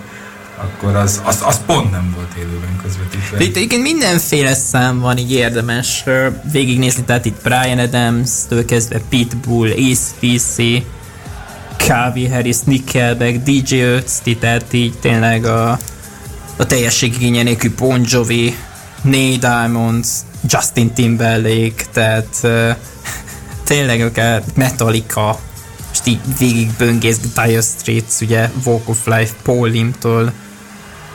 [0.63, 3.45] akkor az, az, az pont nem volt élőben közvetítve.
[3.45, 6.05] Itt igen, mindenféle szám van, így érdemes
[6.53, 10.57] végignézni, tehát itt Brian Adams-től kezdve Pitbull, Ace PC,
[11.77, 15.79] Calvin Harris, Nickelback, DJ Ötzi, tehát így tényleg a,
[16.57, 18.57] a teljesség igénye nélkül Bon Jovi,
[19.03, 20.09] Nate Diamonds,
[20.49, 22.47] Justin Timberlake, tehát
[23.65, 25.39] tényleg akár Metallica,
[25.89, 30.33] most így végig böngész Dire Straits, ugye Walk of Life, Paul Limtől,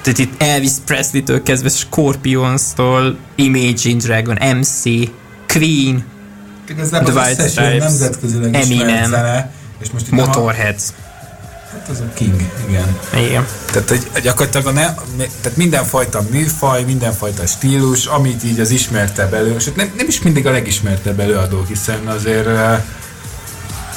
[0.05, 4.83] tehát itt Elvis Presley-től kezdve Scorpions-tól, Imagine Dragon, MC,
[5.47, 6.05] Queen,
[6.69, 9.51] Igazából The White Stripes, nemzetközileg Eminem, zene,
[9.81, 10.75] és most Motorhead.
[11.71, 12.97] Hát az a King, igen.
[13.13, 13.45] Igen.
[13.71, 14.85] Tehát hogy gyakorlatilag a ne,
[15.41, 20.47] tehát mindenfajta műfaj, mindenfajta stílus, amit így az ismertebb elő, és nem, nem is mindig
[20.47, 22.47] a legismertebb előadó, hiszen azért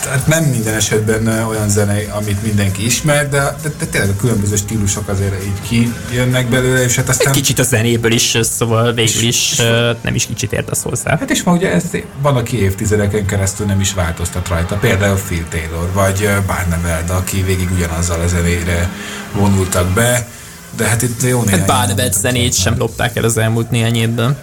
[0.03, 4.57] tehát nem minden esetben olyan zene, amit mindenki ismer, de, de, de tényleg a különböző
[4.57, 7.26] stílusok azért így kijönnek belőle, és hát aztán...
[7.26, 9.62] Egy kicsit a zenéből is, szóval végül is és,
[10.03, 11.18] nem is kicsit értesz hozzá.
[11.18, 11.84] Hát és ma ugye ez
[12.22, 17.70] van, aki évtizedeken keresztül nem is változtat rajta, például Phil Taylor, vagy Barnabel, aki végig
[17.70, 18.90] ugyanazzal a zenére
[19.32, 20.28] vonultak be,
[20.76, 21.59] de hát itt jó néhány...
[21.59, 24.36] Hát Barnabel zenét sem lopták el az elmúlt néhány évben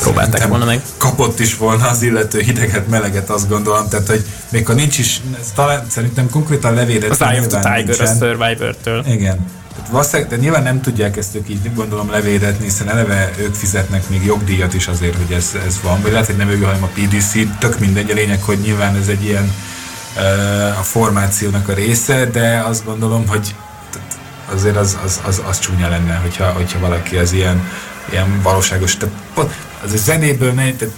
[0.00, 0.82] próbálták volna meg.
[0.96, 5.20] Kapott is volna az illető hideget, meleget, azt gondolom, tehát hogy még ha nincs is,
[5.54, 7.10] talán szerintem konkrétan levédet.
[7.10, 8.06] Az Eye of the Tiger nincsen.
[8.06, 9.04] a Survivor-től.
[9.06, 9.46] Igen.
[9.90, 14.24] Tehát de nyilván nem tudják ezt ők így gondolom levédetni, hiszen eleve ők fizetnek még
[14.24, 16.02] jogdíjat is azért, hogy ez, ez van.
[16.02, 19.08] Vagy lehet, hogy nem ők, hanem a PDC, tök mindegy, a lényeg, hogy nyilván ez
[19.08, 19.52] egy ilyen
[20.16, 23.54] uh, a formációnak a része, de azt gondolom, hogy
[24.52, 27.68] azért az, az, az, az csúnya lenne, hogyha, hogyha valaki az ilyen,
[28.10, 28.96] ilyen valóságos.
[28.96, 29.14] Tehát
[29.92, 30.94] a zenéből ne, tehát,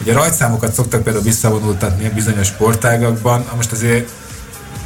[0.00, 4.10] ugye rajtszámokat szoktak például visszavonultatni a bizonyos sportágakban, most azért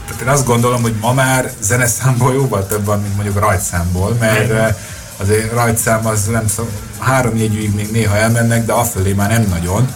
[0.06, 4.44] tehát én azt gondolom, hogy ma már zeneszámból jóval több van, mint mondjuk rajtszámból, mert
[4.44, 4.76] Igen.
[5.16, 6.68] azért rajtszám az nem szó,
[6.98, 9.94] három jegyűig még néha elmennek, de afölé már nem nagyon.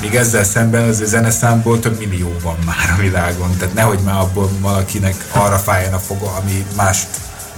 [0.00, 4.50] Míg ezzel szemben az zeneszámból több millió van már a világon, tehát nehogy már abból
[4.60, 7.08] valakinek arra fájjon a foga, ami mást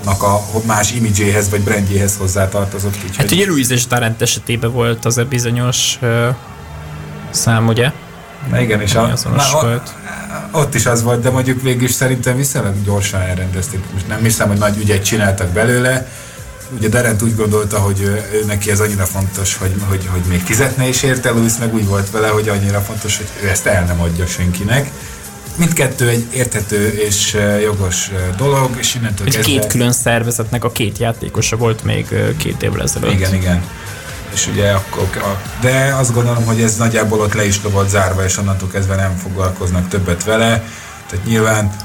[0.04, 2.94] a más imidzséhez vagy brandjéhez hozzátartozott.
[2.94, 3.16] Úgyhogy...
[3.16, 6.28] Hát ugye Louis és Tarant esetében volt az a bizonyos uh,
[7.30, 7.90] szám, ugye?
[8.50, 9.94] Na igen, és a, na, volt.
[10.50, 13.80] ott is az volt, de mondjuk végül is szerintem viszonylag gyorsan elrendezték.
[13.92, 16.08] Most nem hiszem, hogy nagy ügyet csináltak belőle.
[16.76, 20.40] Ugye Darent úgy gondolta, hogy ő, ő neki ez annyira fontos, hogy, hogy, hogy még
[20.40, 23.84] fizetne is érte, Louis meg úgy volt vele, hogy annyira fontos, hogy ő ezt el
[23.84, 24.90] nem adja senkinek
[25.56, 29.42] mindkettő egy érthető és jogos dolog, és innentől kezdve...
[29.42, 33.12] két külön szervezetnek a két játékosa volt még két évvel ezelőtt.
[33.12, 33.64] Igen, igen.
[34.34, 35.08] És ugye akkor,
[35.60, 39.16] de azt gondolom, hogy ez nagyjából ott le is volt zárva, és onnantól kezdve nem
[39.16, 40.64] foglalkoznak többet vele.
[41.10, 41.76] Tehát nyilván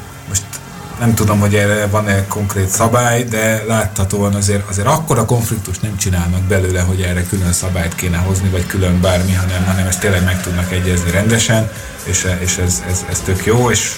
[0.99, 6.41] nem tudom, hogy erre van-e konkrét szabály, de láthatóan azért, azért akkora konfliktust nem csinálnak
[6.41, 10.41] belőle, hogy erre külön szabályt kéne hozni, vagy külön bármi, hanem, hanem ezt tényleg meg
[10.41, 11.69] tudnak egyezni rendesen
[12.03, 13.91] és, és ez, ez, ez tök jó, és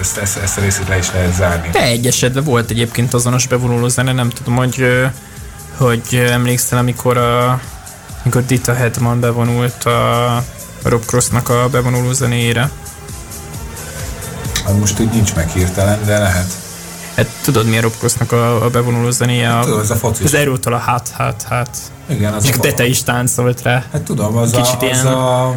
[0.00, 1.68] ezt, ezt, ezt a részét le is lehet zárni.
[1.72, 4.86] De egy esetben volt egyébként azonos bevonuló zene, nem tudom, hogy,
[5.76, 7.60] hogy emlékszel, amikor a
[8.22, 10.44] amikor Dita Hedman bevonult a
[10.82, 12.70] Rob Crossnak a bevonuló zenéjére.
[14.70, 16.52] Hát most úgy nincs meg hirtelen, de lehet.
[17.16, 19.58] Hát tudod mi a Rob Crossnak a, a bevonuló zenéje?
[19.58, 20.24] A, Tudod, ez a focis.
[20.24, 21.76] Az erőtől a hát, hát, hát.
[22.10, 23.84] Igen, az És a, te, te is táncolt rá.
[23.92, 25.54] Hát tudom, az, Kicsit a, az ilyen- a...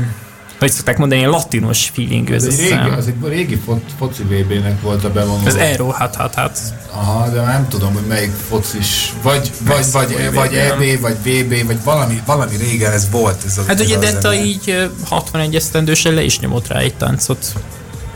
[0.59, 4.23] Hogy szokták mondani, ilyen latinos feeling ez Ez egy régi, az egy régi fo- foci
[4.23, 5.45] VB-nek volt a bevonuló.
[5.47, 6.59] Az Aero, hát, hát, hát.
[6.91, 9.13] Aha, de nem tudom, hogy melyik focis.
[9.21, 12.21] Vagy, vagy, vagy, vagy vagy VB, EB, vagy VB, vagy valami.
[12.25, 13.43] Valami régen ez volt.
[13.45, 14.43] Ez a, Hát ez ugye Detta zene.
[14.43, 17.45] így ö, 61 esztendősen le is nyomott rá egy táncot.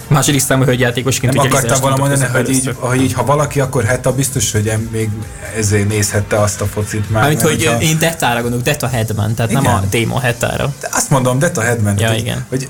[0.08, 4.14] Második számú hölgyjátékosként Nem akartam volna mondani, hogy így, hogy így, ha valaki, akkor Heta
[4.14, 5.10] biztos, hogy em- még
[5.58, 7.24] ezért nézhette azt a focit már.
[7.24, 9.74] Mert hogy hogyha- ö, én Dettára gondolok, Detta Headman, tehát nem Igen.
[9.76, 10.74] a Démon Hettára.
[10.82, 12.00] De azt mondom, Detta Headman.
[12.00, 12.46] Ja, hogy, igen.
[12.50, 12.70] Hogy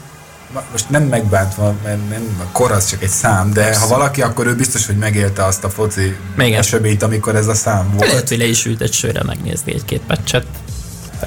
[0.71, 4.47] most nem megbántva, mert nem, a kor az csak egy szám, de ha valaki, akkor
[4.47, 6.59] ő biztos, hogy megélte azt a foci Igen.
[6.59, 8.09] eseményt, amikor ez a szám volt.
[8.09, 10.45] Lehet, hogy le is ült egy sörre megnézni egy-két meccset.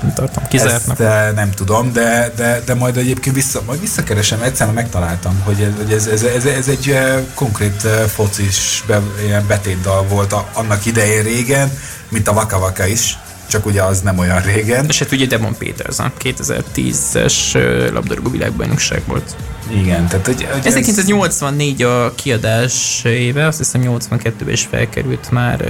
[0.03, 1.01] Nem tartom kizártnak.
[1.01, 5.61] Ezt eh, nem tudom, de, de, de majd egyébként vissza, majd visszakeresem, egyszer megtaláltam, hogy
[5.61, 10.33] ez, hogy ez, ez, ez, ez egy eh, konkrét eh, focis be, ilyen betétdal volt
[10.33, 11.71] a, annak idején régen,
[12.09, 13.19] mint a Vaka Vaka is,
[13.51, 14.87] csak ugye az nem olyan régen.
[14.89, 19.37] És hát ugye Demon Peterson, 2010-es ö, labdarúgó világbajnokság volt.
[19.71, 25.61] Igen, tehát hogy, hogy ez, 1984 a kiadás éve, azt hiszem 82-ben is felkerült már.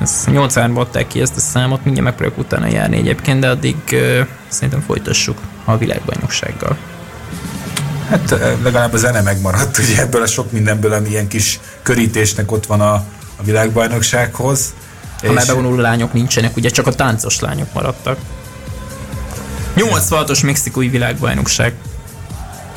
[0.00, 4.20] Ezt 83-ban adták ki ezt a számot, mindjárt megpróbálok utána járni egyébként, de addig ö,
[4.48, 6.76] szerintem folytassuk a világbajnoksággal.
[8.08, 8.30] hát
[8.62, 12.80] legalább a zene megmaradt ugye ebből a sok mindenből, ami ilyen kis körítésnek ott van
[12.80, 12.92] a,
[13.36, 14.74] a világbajnoksághoz.
[15.26, 18.18] Ha már bevonuló lányok nincsenek, ugye csak a táncos lányok maradtak.
[19.76, 21.74] 86-os mexikói világbajnokság.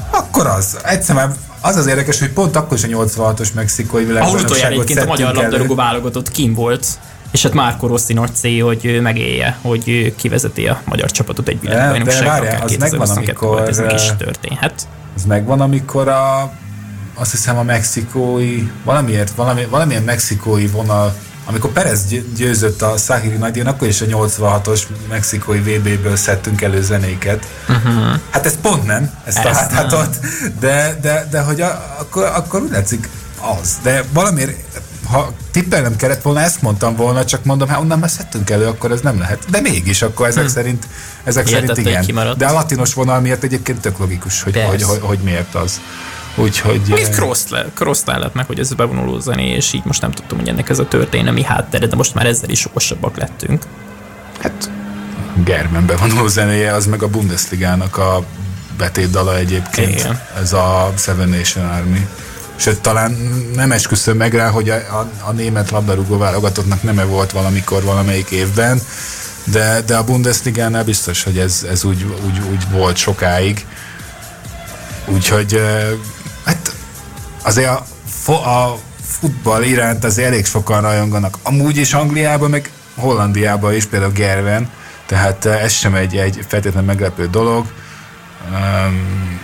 [0.09, 0.78] Akkor az.
[0.84, 1.32] Egyszer már
[1.66, 5.05] az az érdekes, hogy pont akkor is a 86-os mexikói Ahol utoljára világbajnokságot egyébként a
[5.05, 6.86] magyar labdarúgó válogatott kim volt,
[7.32, 11.59] és hát Márko Rossi nagy cél, hogy ő megélje, hogy kivezeti a magyar csapatot egy
[11.59, 14.88] világbajnokságra, várjál, akár az megvan, 2022-ben, ez meg is amikor, történhet.
[15.16, 16.51] Az megvan, amikor a,
[17.14, 23.35] azt hiszem a mexikói, valamiért, valami, valamilyen mexikói vonal, amikor Perez gy- győzött a Sahiri
[23.35, 27.45] Nagydíjon, akkor is a 86-os mexikói VB-ből szedtünk elő zenéket.
[27.69, 28.19] Uh-huh.
[28.29, 30.19] Hát ez pont nem, ezt a Ez hátatot,
[30.59, 33.09] de, de, de hogy a, akkor, akkor úgy látszik
[33.61, 33.77] az.
[33.81, 34.57] De valamiért,
[35.09, 38.91] ha tippelnem kellett volna, ezt mondtam volna, csak mondom, hát onnan már szedtünk elő, akkor
[38.91, 39.49] ez nem lehet.
[39.49, 40.87] De mégis, akkor ezek szerint,
[41.23, 42.37] ezek Érted, szerint igen.
[42.37, 44.69] De a latinos vonal miatt egyébként tök logikus, hogy, Persze.
[44.69, 45.81] hogy, hogy, hogy miért az.
[46.36, 46.89] Úgyhogy...
[46.89, 50.11] Itt eh, cross, le, cross lett meg, hogy ez bevonuló zené, és így most nem
[50.11, 53.63] tudtam, hogy ennek ez a történelmi háttere, de most már ezzel is okosabbak lettünk.
[54.41, 54.71] Hát
[55.43, 58.23] Germen bevonuló zenéje, az meg a Bundesligának a
[58.77, 59.99] betétdala egyébként.
[59.99, 60.21] Igen.
[60.41, 62.07] Ez a Seven Nation Army.
[62.55, 63.11] Sőt, talán
[63.55, 68.29] nem esküszöm meg rá, hogy a, a, a német labdarúgó válogatottnak neme volt valamikor, valamelyik
[68.29, 68.81] évben,
[69.43, 73.65] de, de a Bundesligánál biztos, hogy ez, ez úgy, úgy, úgy volt sokáig.
[75.05, 75.88] Úgyhogy eh,
[77.43, 77.69] azért
[78.25, 81.37] a, a futball iránt azért elég sokan rajonganak.
[81.43, 84.69] Amúgy is Angliában, meg Hollandiában is, például Gerven,
[85.05, 87.65] tehát eh, ez sem egy, egy feltétlenül meglepő dolog.
[88.51, 89.39] Um,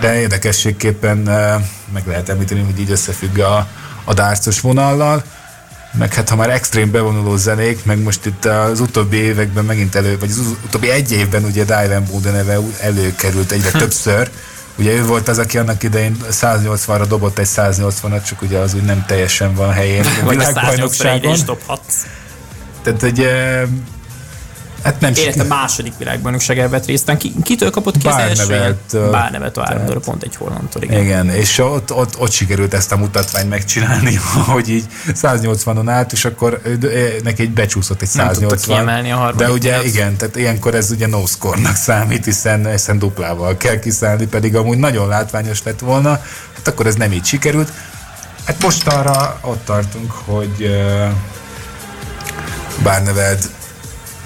[0.00, 1.62] de érdekességképpen eh,
[1.92, 3.66] meg lehet említeni, hogy így összefügg a,
[4.04, 5.22] a dárcos vonallal,
[5.98, 10.18] meg hát ha már extrém bevonuló zenék, meg most itt az utóbbi években megint elő,
[10.18, 14.30] vagy az ut- utóbbi egy évben ugye Dylan Bode neve előkerült egyre többször.
[14.78, 18.82] Ugye ő volt az, aki annak idején 180-ra dobott egy 180-at, csak ugye az úgy
[18.82, 21.32] nem teljesen van helyén a Vagy a 180 világbajnokságon.
[21.32, 22.06] is dobhatsz.
[22.82, 23.26] Tehát egy,
[24.82, 27.16] hát nem Élete második világbajnokság vett részt.
[27.16, 28.46] Ki, kitől kapott ki az első?
[28.46, 29.10] Bárneveltől.
[29.10, 31.02] Bárnevet a Áramdóra, pont egy hollandtól, igen.
[31.02, 34.14] Igen, és ott, ott, ott sikerült ezt a mutatványt megcsinálni,
[34.52, 36.60] hogy így 180-on állt, és akkor
[37.22, 38.76] neki egy becsúszott egy Nem tudta 180.
[38.76, 39.86] kiemelni a De ugye helyet.
[39.86, 44.78] igen, tehát ilyenkor ez ugye no score-nak számít, hiszen, hiszen duplával kell kiszállni, pedig amúgy
[44.78, 46.08] nagyon látványos lett volna,
[46.56, 47.72] hát akkor ez nem így sikerült.
[48.44, 51.08] Hát most arra ott tartunk, hogy uh,
[52.82, 53.50] Bárneveld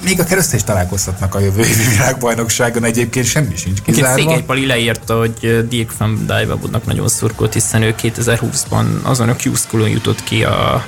[0.05, 4.14] még a keresztes is találkozhatnak a jövő évi világbajnokságon, egyébként semmi sincs kizárva.
[4.14, 9.88] Székely Pali leírta, hogy Dirk van Dijvenbodnak nagyon szurkolt, hiszen ő 2020-ban azon a Q-Schoolon
[9.88, 10.84] jutott ki a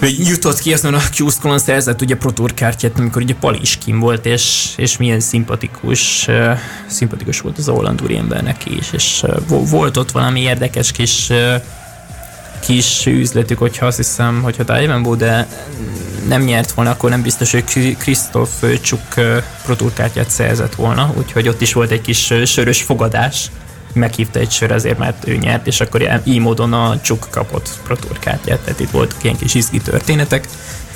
[0.00, 4.26] jutott ki azon a Q-Schoolon szerzett ugye Pro kártyát, amikor ugye Pali is kim volt,
[4.26, 9.36] és, és milyen szimpatikus, uh, szimpatikus volt az a holland úriember neki is, és uh,
[9.48, 11.54] vo- volt ott valami érdekes kis uh,
[12.66, 15.48] kis üzletük, hogyha azt hiszem, hogyha Diamond de
[16.28, 19.00] nem nyert volna, akkor nem biztos, hogy Krisztof Csuk
[19.64, 23.50] Pro Tour kártyát szerzett volna, úgyhogy ott is volt egy kis sörös fogadás.
[23.92, 27.96] Meghívta egy sör azért, mert ő nyert, és akkor így módon a Csuk kapott Pro
[27.96, 30.48] Tour kártyát, tehát itt voltak ilyen kis izgi történetek.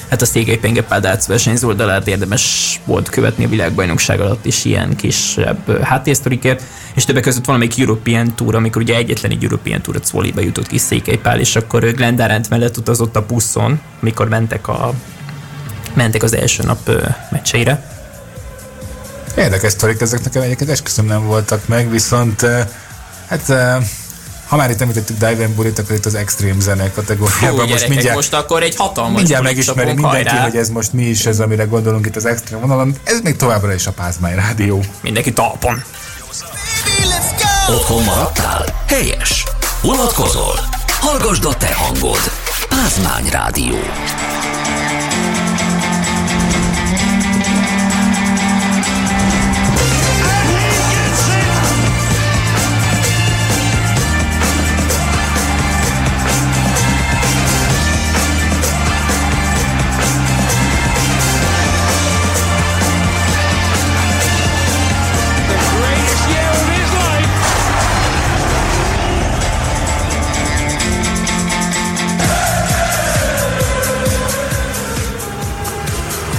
[0.08, 5.82] Hát a Székely Pengepál versenyző oldalát érdemes volt követni a világbajnokság alatt is ilyen kisebb
[5.82, 6.62] háttérsztorikért,
[6.94, 10.78] és többek között valamelyik European Tour, amikor ugye egyetlen egy European Tour Cvoliba jutott ki
[10.78, 14.92] Székelypál, és akkor Glendarant mellett utazott a buszon, mikor mentek, a,
[15.94, 16.90] mentek az első nap
[17.30, 17.96] meccseire.
[19.36, 22.46] Érdekes sztorik, ezek nekem egyébként esküszöm nem voltak meg, viszont
[23.28, 23.52] hát
[24.48, 27.68] ha már itt említettük Dive Bullet, akkor itt az extreme zene kategóriában.
[27.68, 30.42] Most mindjárt, most akkor egy hatalmas Mindjárt megismeri mindenki, hajrá.
[30.42, 32.94] hogy ez most mi is ez, amire gondolunk itt az extreme vonalon.
[33.04, 34.82] Ez még továbbra is a Pázmány Rádió.
[35.00, 35.82] Mindenki talpon.
[37.70, 38.64] Otthon maradtál?
[38.86, 39.44] Helyes.
[39.82, 40.58] Unatkozol?
[41.00, 42.20] Hallgasd a te hangod.
[42.68, 43.76] Pázmány Rádió.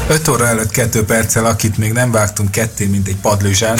[0.09, 3.79] 5 óra előtt 2 perccel, akit még nem vágtunk ketté, mint egy padlőzsán,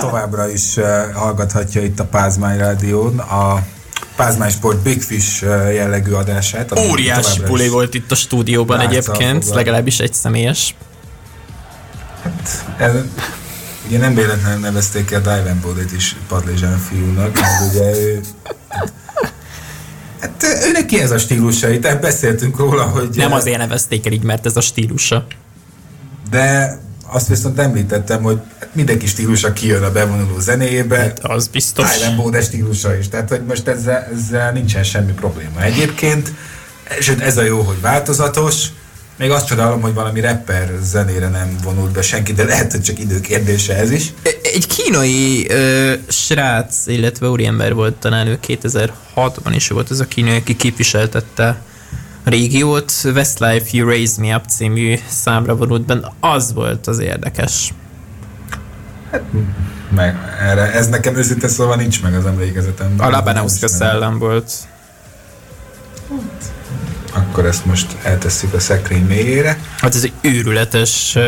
[0.00, 3.62] továbbra is uh, hallgathatja itt a Pázmány Rádión a
[4.16, 6.78] Pázmány Sport Big Fish uh, jellegű adását.
[6.78, 10.74] Óriási puli volt itt a stúdióban egyébként, legalábbis egy személyes.
[12.22, 12.92] Hát, ez,
[13.86, 18.20] ugye nem véletlenül nevezték el Dive Bodit is padlőzsán fiúnak, mert ugye ő
[20.20, 23.08] Hát őnek ki ez a stílusa, tehát beszéltünk róla, hogy...
[23.14, 25.26] Nem azért nevezték el így, mert ez a stílusa.
[26.30, 28.38] De azt viszont említettem, hogy
[28.72, 30.96] mindenki stílusa kijön a bevonuló zenéjébe.
[30.96, 31.96] Hát az biztos.
[31.98, 33.08] Iron Bode stílusa is.
[33.08, 35.62] Tehát, hogy most ezzel, ezzel nincsen semmi probléma.
[35.62, 36.32] Egyébként,
[36.98, 38.66] és ez a jó, hogy változatos,
[39.18, 42.98] még azt csodálom, hogy valami rapper zenére nem vonult be senki, de lehet, hogy csak
[42.98, 44.12] idő kérdése ez is.
[44.42, 50.36] Egy kínai ö, srác, illetve úriember volt talán ő 2006-ban is volt az a kínai,
[50.36, 51.62] aki képviseltette
[52.24, 57.72] régiót, Westlife You Raise Me Up című számra vonult benne, az volt az érdekes.
[59.10, 59.22] Hát,
[59.94, 63.06] meg erre, ez nekem őszinte szóval nincs meg az emlékezetemben.
[63.06, 64.52] A Labanauska szellem volt.
[67.12, 69.58] Akkor ezt most eltesszük a szekrény mélyére.
[69.78, 71.18] Hát ez egy őrületes,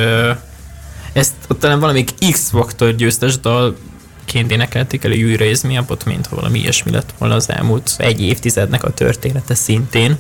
[1.13, 3.77] ezt ott talán valamelyik X-Factor győztes dal
[4.25, 7.95] ként énekelték el a You Raise Me Up-ot, mintha valami ilyesmi lett volna az elmúlt
[7.99, 10.19] egy évtizednek a története szintén.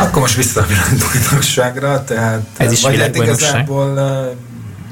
[0.00, 2.40] Akkor most vissza a világbajnokságra, tehát...
[2.56, 3.94] Ez is vagy hát igazából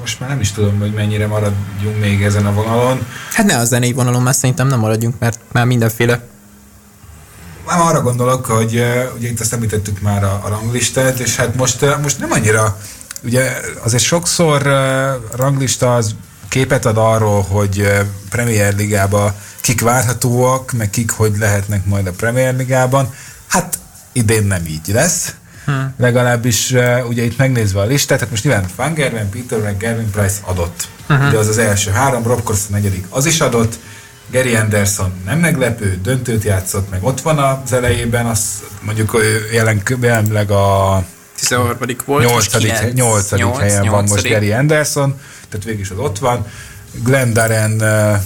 [0.00, 3.06] most már nem is tudom, hogy mennyire maradjunk még ezen a vonalon.
[3.32, 6.20] Hát ne a zenei vonalon, mert szerintem nem maradjunk, mert már mindenféle
[7.68, 8.84] már arra gondolok, hogy
[9.16, 12.78] ugye itt azt említettük már a, a ranglistát, és hát most, most nem annyira,
[13.24, 14.62] ugye azért sokszor
[15.36, 16.14] ranglista az
[16.48, 17.88] képet ad arról, hogy
[18.30, 23.14] Premier Ligába kik várhatóak, meg kik hogy lehetnek majd a Premier Ligában.
[23.46, 23.78] Hát
[24.12, 25.34] idén nem így lesz.
[25.64, 25.94] Hmm.
[25.98, 30.10] Legalábbis uh, ugye itt megnézve a listát, tehát most nyilván Van Gerwen, Peter meg Gavin
[30.10, 30.88] Price adott.
[31.08, 31.28] Uh-huh.
[31.28, 33.78] Ugye az az első három, Rob Corson negyedik, az is adott.
[34.30, 40.50] Gary Anderson nem meglepő, döntőt játszott, meg ott van az elejében, az mondjuk jelen, jelenleg
[40.50, 41.04] a
[41.38, 41.76] 13.
[42.04, 42.46] volt, 8.
[42.46, 43.30] 9, 8.
[43.30, 43.90] 8 helyen 8.
[43.90, 46.46] van most Gary Anderson, tehát végig is az ott van.
[47.04, 48.20] Glenn Darren uh,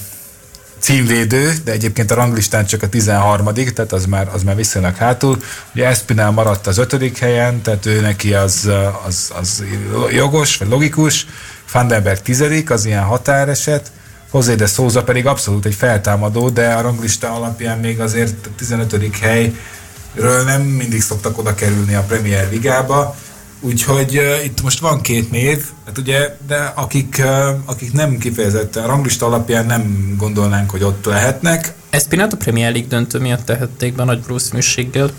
[0.82, 5.42] címvédő, de egyébként a ranglistán csak a 13 tehát az már, az már viszonylag hátul.
[5.74, 8.70] Ugye Espinel maradt az ötödik helyen, tehát ő neki az,
[9.06, 9.64] az, az
[10.10, 11.26] jogos, vagy logikus.
[11.72, 13.90] Vandenberg tizedik, az ilyen határeset.
[14.32, 19.16] José de Souza pedig abszolút egy feltámadó, de a ranglista alapján még azért a 15.
[19.20, 23.16] helyről nem mindig szoktak oda kerülni a Premier Ligába.
[23.64, 28.86] Úgyhogy uh, itt most van két név, hát ugye, de akik, uh, akik nem kifejezetten
[28.86, 31.72] ranglista alapján nem gondolnánk, hogy ott lehetnek.
[31.90, 35.10] Espinát a Premier League döntő miatt tehették be nagy valószínűséggel.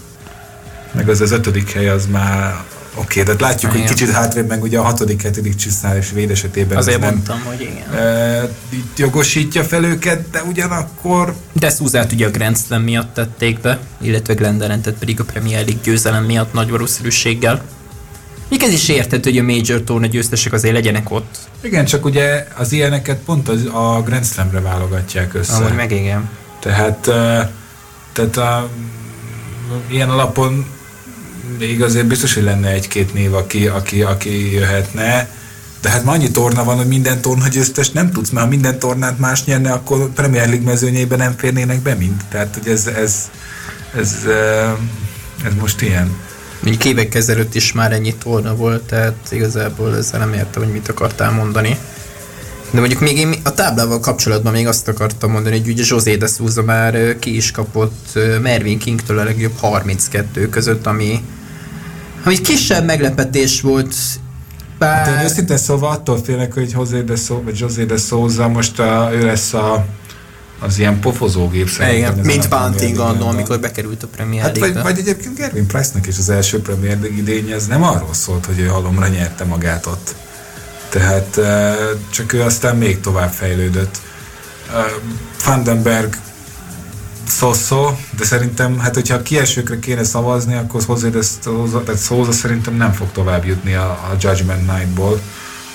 [0.92, 2.64] Meg az az ötödik hely az már
[2.96, 3.88] Oké, okay, de látjuk, igen.
[3.88, 7.42] hogy kicsit hátrébb, meg ugye a hatodik, hetedik csisztál és véd esetében Azért nem mondtam,
[7.44, 8.04] hogy igen.
[8.04, 11.36] E, itt jogosítja fel őket, de ugyanakkor...
[11.52, 15.82] De Szúzát ugye a Grand Slam miatt tették be, illetve Glenderentet pedig a Premier League
[15.84, 17.62] győzelem miatt nagy valószínűséggel.
[18.54, 21.38] Még ez is érthető, hogy a Major Torna győztesek azért legyenek ott.
[21.62, 25.54] Igen, csak ugye az ilyeneket pont az, a Grand Slamre válogatják össze.
[25.54, 26.30] Amúgy meg igen.
[26.60, 26.98] Tehát,
[28.14, 28.70] tehát a,
[29.90, 30.66] ilyen alapon
[31.60, 35.30] még azért biztos, hogy lenne egy-két név, aki, aki, aki jöhetne.
[35.82, 38.80] De hát már annyi torna van, hogy minden torna győztes nem tudsz, mert ha minden
[38.80, 42.24] tornát más nyerne, akkor Premier League mezőnyében nem férnének be mind.
[42.30, 43.30] Tehát, hogy ez, ez,
[43.96, 44.16] ez, ez,
[45.44, 46.12] ez most ilyen.
[46.64, 50.88] Mondjuk évek ezelőtt is már ennyi torna volt, tehát igazából ezzel nem értem, hogy mit
[50.88, 51.78] akartál mondani.
[52.72, 56.28] De mondjuk még én a táblával kapcsolatban még azt akartam mondani, hogy ugye José de
[56.28, 61.24] Souza már ki is kapott Mervin Kingtől a legjobb 32 között, ami,
[62.24, 63.96] ami kisebb meglepetés volt.
[64.78, 65.06] Bár...
[65.06, 69.10] Hát én őszintén szóval attól félek, hogy José de, vagy José de Souza most a,
[69.14, 69.86] ő lesz a
[70.64, 72.14] az ilyen pofozógép szerintem.
[72.14, 76.18] Igen, mint Bunting annó, amikor bekerült a Premier hát vagy, vagy egyébként Gervin Price-nak is
[76.18, 80.16] az első Premier League idénye, ez nem arról szólt, hogy ő halomra nyerte magát ott.
[80.90, 81.40] Tehát
[82.10, 83.98] csak ő aztán még tovább fejlődött.
[85.46, 86.18] Vandenberg
[87.28, 90.82] Szoszó, de szerintem, hát hogyha a kiesőkre kéne szavazni, akkor
[91.96, 95.22] Szóza szerintem nem fog tovább jutni a, a Judgment Night-ból,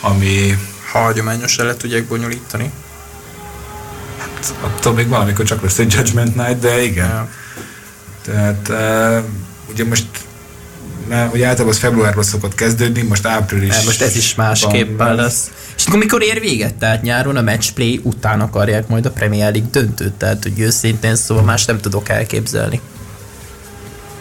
[0.01, 0.59] ami...
[0.93, 2.73] Ha hagyományosan le tudják bonyolítani.
[4.61, 7.29] Attól még valamikor csak lesz egy Judgment Night, de igen.
[8.25, 9.25] Tehát uh,
[9.71, 10.07] ugye most
[11.09, 13.75] mert ugye általában az februárban szokott kezdődni, most április.
[13.75, 15.51] Hát most ez is másképpen lesz.
[15.77, 16.75] És akkor mikor ér véget?
[16.75, 21.45] Tehát nyáron a matchplay után akarják majd a Premier League döntőt, tehát hogy őszintén szóval
[21.45, 22.81] más nem tudok elképzelni.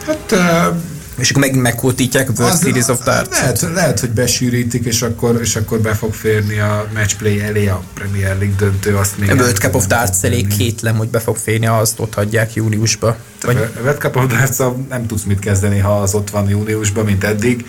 [0.05, 0.75] Hát uh,
[1.17, 3.29] és akkor megint megkótítják World az, Series of Darts.
[3.29, 7.81] Lehet, lehet, hogy besűrítik, és akkor, és akkor be fog férni a matchplay elé a
[7.93, 8.95] Premier League döntő.
[8.95, 11.99] Azt még a World Cup of Darts elé kétlem, hogy be fog férni, ha azt
[11.99, 13.17] ott hagyják júniusba.
[13.41, 13.55] Vagy...
[13.55, 14.57] A World Cup of Darts
[14.89, 17.65] nem tudsz mit kezdeni, ha az ott van júniusban, mint eddig.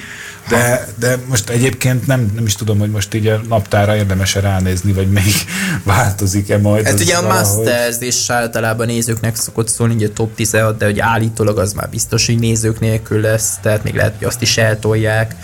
[0.49, 4.41] De, de most egyébként nem, nem is tudom, hogy most így a naptára érdemes -e
[4.41, 5.33] ránézni, vagy még
[5.85, 6.87] változik-e majd.
[6.87, 11.01] Hát ugye a Masters és általában nézőknek szokott szólni, hogy a top 16, de hogy
[11.01, 15.35] állítólag az már biztos, hogy nézők nélkül lesz, tehát még lehet, hogy azt is eltolják.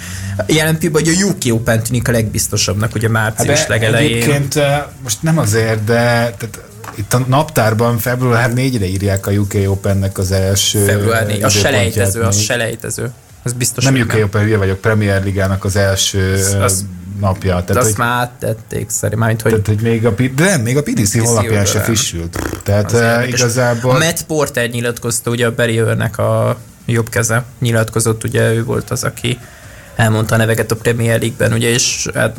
[0.47, 4.17] Jelen pillanatban hogy a UK Open tűnik a legbiztosabbnak, ugye március hát legelején.
[4.17, 6.59] Egyébként eh, most nem azért, de tehát
[6.95, 12.21] itt a naptárban február 4-re írják a UK Opennek az első Február 4, a selejtező,
[12.21, 13.13] a selejtező.
[13.45, 16.85] Az biztos, nem UK Open, hülye vagyok, Premier Ligának az első az, az
[17.21, 17.65] napja.
[17.65, 19.37] Tehát, azt hogy, már tették szerintem, hogy...
[19.37, 22.61] Tehát, hogy még a, de nem, még a PDC honlapján se frissült.
[22.63, 23.95] Tehát uh, igazából...
[23.95, 29.05] A Matt Porter nyilatkozta, ugye a Barry a jobb keze nyilatkozott, ugye ő volt az,
[29.05, 29.39] aki
[29.97, 32.37] elmondta a neveket a Premier League-ben, ugye, és hát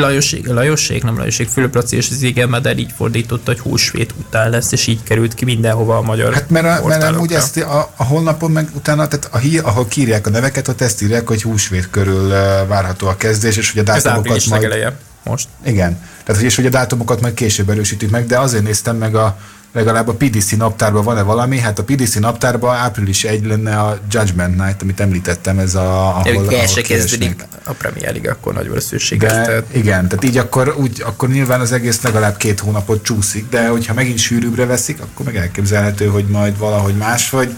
[0.00, 4.50] Lajosség, Lajosség, nem Lajosség, Fülöp Laci és az igen, Meder így fordította, hogy húsvét után
[4.50, 7.92] lesz, és így került ki mindenhova a magyar Hát mert, a, mert amúgy ezt a,
[7.96, 11.42] a honlapon meg utána, tehát a hír, ahol kírják a neveket, ott ezt írják, hogy
[11.42, 12.28] húsvét körül
[12.68, 14.62] várható a kezdés, és hogy a dátumokat majd...
[14.62, 15.48] Legeleje, most.
[15.64, 16.00] Igen.
[16.24, 19.38] Tehát, hogy és hogy a dátumokat majd később erősítik meg, de azért néztem meg a
[19.74, 21.58] legalább a PDC naptárban van-e valami?
[21.58, 26.08] Hát a PDC naptárban április 1 lenne a Judgment Night, amit említettem, ez a...
[26.08, 29.44] Ahol, ahol se kezdődik a Premier League, akkor nagy valószínűséggel.
[29.44, 29.64] Tehát...
[29.72, 33.94] Igen, tehát így akkor, úgy, akkor nyilván az egész legalább két hónapot csúszik, de hogyha
[33.94, 37.54] megint sűrűbbre veszik, akkor meg elképzelhető, hogy majd valahogy más, vagy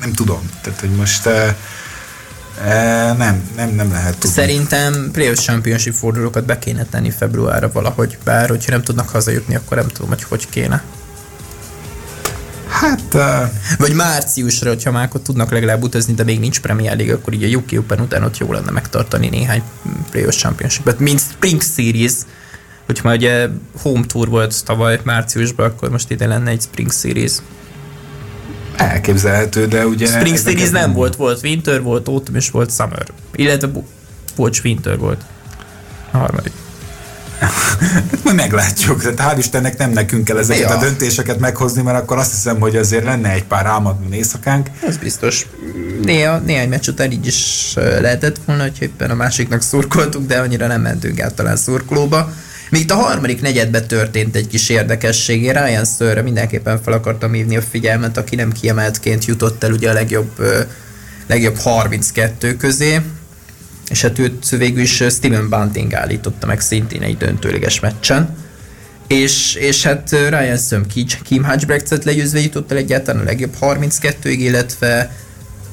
[0.00, 0.50] nem tudom.
[0.62, 1.56] Tehát, hogy most e,
[2.64, 4.36] e, nem, nem, nem lehet tudni.
[4.36, 9.76] Szerintem Playoffs Championship fordulókat be kéne tenni februárra valahogy, bár hogyha nem tudnak hazajutni, akkor
[9.76, 10.82] nem tudom, hogy hogy kéne.
[12.72, 13.14] Hát...
[13.14, 13.50] Uh...
[13.78, 17.54] Vagy márciusra, hogyha már akkor tudnak legalább utazni, de még nincs Premier League, akkor így
[17.54, 19.62] a UK Open után ott jó lenne megtartani néhány
[20.10, 22.12] Playoffs Championship-et, mint Spring Series,
[22.86, 23.48] hogyha már ugye
[23.82, 27.32] home tour volt tavaly márciusban, akkor most ide lenne egy Spring Series.
[28.76, 30.06] Elképzelhető, de ugye...
[30.06, 33.06] Spring Series nem, nem volt, volt Winter, volt Autumn és volt Summer.
[33.34, 33.68] Illetve,
[34.36, 35.20] bocs, Winter volt.
[36.10, 36.52] A harmadik.
[37.42, 39.02] Hát majd meglátjuk.
[39.02, 40.76] Tehát hál' Istennek nem nekünk kell ezeket ja.
[40.76, 44.66] a döntéseket meghozni, mert akkor azt hiszem, hogy azért lenne egy pár álmatlan éjszakánk.
[44.86, 45.46] Ez biztos.
[46.02, 50.66] Néha, néhány meccs után így is lehetett volna, hogy éppen a másiknak szurkoltuk, de annyira
[50.66, 52.32] nem mentünk általán szurkolóba.
[52.70, 55.42] Még a harmadik negyedben történt egy kis érdekesség.
[55.42, 59.90] Én Ryan Sörre mindenképpen fel akartam hívni a figyelmet, aki nem kiemeltként jutott el ugye
[59.90, 60.30] a legjobb,
[61.26, 63.00] legjobb 32 közé
[63.92, 68.36] és hát őt végül is Steven Bunting állította meg szintén egy döntőleges meccsen.
[69.06, 70.86] És, és hát Ryan Söm
[71.24, 75.16] Kim Hutchbrecht-et legyőzve jutott el egyáltalán a legjobb 32-ig, illetve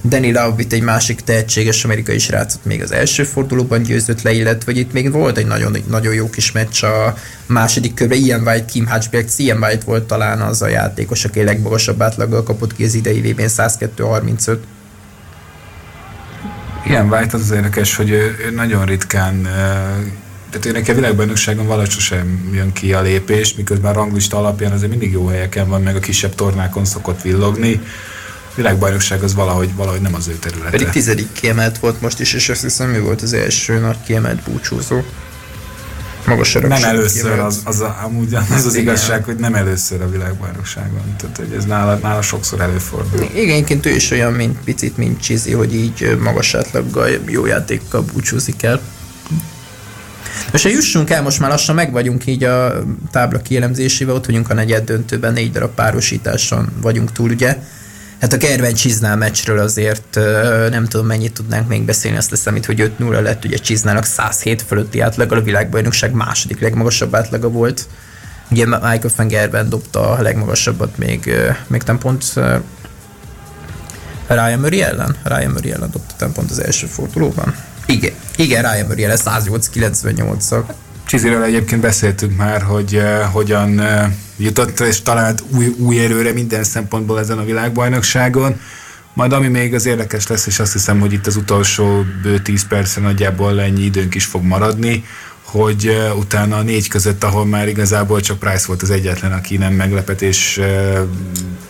[0.04, 4.82] Danny Laubit egy másik tehetséges amerikai srácot még az első fordulóban győzött le, illetve hogy
[4.82, 8.16] itt még volt egy nagyon, nagyon jó kis meccs a második körbe.
[8.16, 12.76] Ian White, Kim Hutchbrecht, Ian White volt talán az a játékos, aki legmagasabb átlaggal kapott
[12.76, 14.58] ki az idei vb 102-35.
[16.86, 19.48] Igen, White az, az érdekes, hogy ő, ő nagyon ritkán
[20.50, 24.72] tehát ő neki a világbajnokságon valahogy sosem jön ki a lépés, miközben a ranglista alapján
[24.72, 27.82] azért mindig jó helyeken van, meg a kisebb tornákon szokott villogni.
[28.52, 30.70] A világbajnokság az valahogy, valahogy nem az ő területe.
[30.70, 34.42] Pedig tizedik kiemelt volt most is, és azt hiszem ő volt az első nagy kiemelt
[34.42, 35.02] búcsúzó.
[36.30, 37.46] Magas Nem örökség először kiemelt.
[37.46, 38.82] az, az, a, amúgy az az Igen.
[38.88, 41.16] igazság, hogy nem először a világbajnokságon.
[41.18, 43.22] Tehát, hogy ez nála, nála sokszor előfordul.
[43.34, 48.02] Igen, egyébként ő is olyan, mint picit, mint Csizi, hogy így magas átlaggal, jó játékkal
[48.14, 48.82] búcsúzik el.
[50.52, 54.50] Most ha jussunk el, most már lassan meg vagyunk így a tábla kielemzésével, ott vagyunk
[54.50, 57.58] a negyed döntőben, négy darab párosításon vagyunk túl, ugye?
[58.20, 60.20] Hát a Gerben Csiznál meccsről azért
[60.70, 64.62] nem tudom mennyit tudnánk még beszélni, azt hiszem itt, hogy 5-0 lett, ugye Csiznának 107
[64.62, 67.88] fölötti átlaggal, a világbajnokság második legmagasabb átlaga volt.
[68.52, 71.34] Ugye Michael van Gerben dobta a legmagasabbat még,
[71.68, 72.34] még nem pont
[74.28, 75.16] Ryan Murray ellen?
[75.24, 77.56] Ryan Murray ellen dobta tempont az első fordulóban?
[77.86, 80.64] Igen, igen, Ryan Murray ellen 108-98-szal.
[81.10, 84.06] Csiziről egyébként beszéltünk már, hogy uh, hogyan uh,
[84.38, 88.60] jutott és talált új, új erőre minden szempontból ezen a világbajnokságon.
[89.14, 92.68] Majd ami még az érdekes lesz, és azt hiszem, hogy itt az utolsó bő 10
[92.68, 95.04] percen nagyjából ennyi időnk is fog maradni,
[95.44, 99.58] hogy uh, utána a négy között, ahol már igazából csak Price volt az egyetlen, aki
[99.58, 101.00] nem meglepetés uh,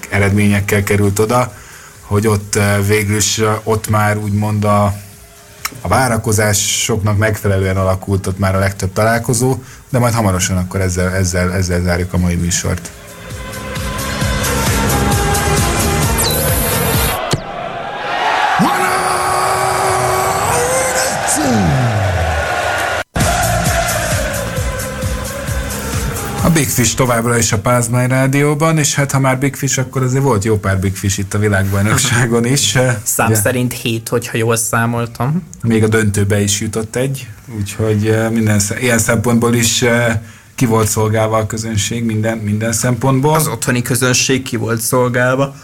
[0.09, 1.53] eredményekkel került oda,
[2.01, 4.95] hogy ott uh, végül is uh, ott már úgymond a
[5.81, 9.55] a várakozásoknak megfelelően alakult ott már a legtöbb találkozó,
[9.89, 12.91] de majd hamarosan akkor ezzel, ezzel, ezzel zárjuk a mai műsort.
[26.59, 30.23] Big Fish továbbra is a Pázmány Rádióban, és hát ha már Big Fish, akkor azért
[30.23, 32.77] volt jó pár Big Fish itt a világbajnokságon is.
[33.03, 33.35] Szám Ugye?
[33.35, 35.43] szerint 7, hogyha jól számoltam.
[35.63, 40.19] még a döntőbe is jutott egy, úgyhogy eh, minden, ilyen szempontból is eh,
[40.55, 43.33] ki volt szolgálva a közönség minden, minden szempontból.
[43.35, 45.55] Az otthoni közönség ki volt szolgálva.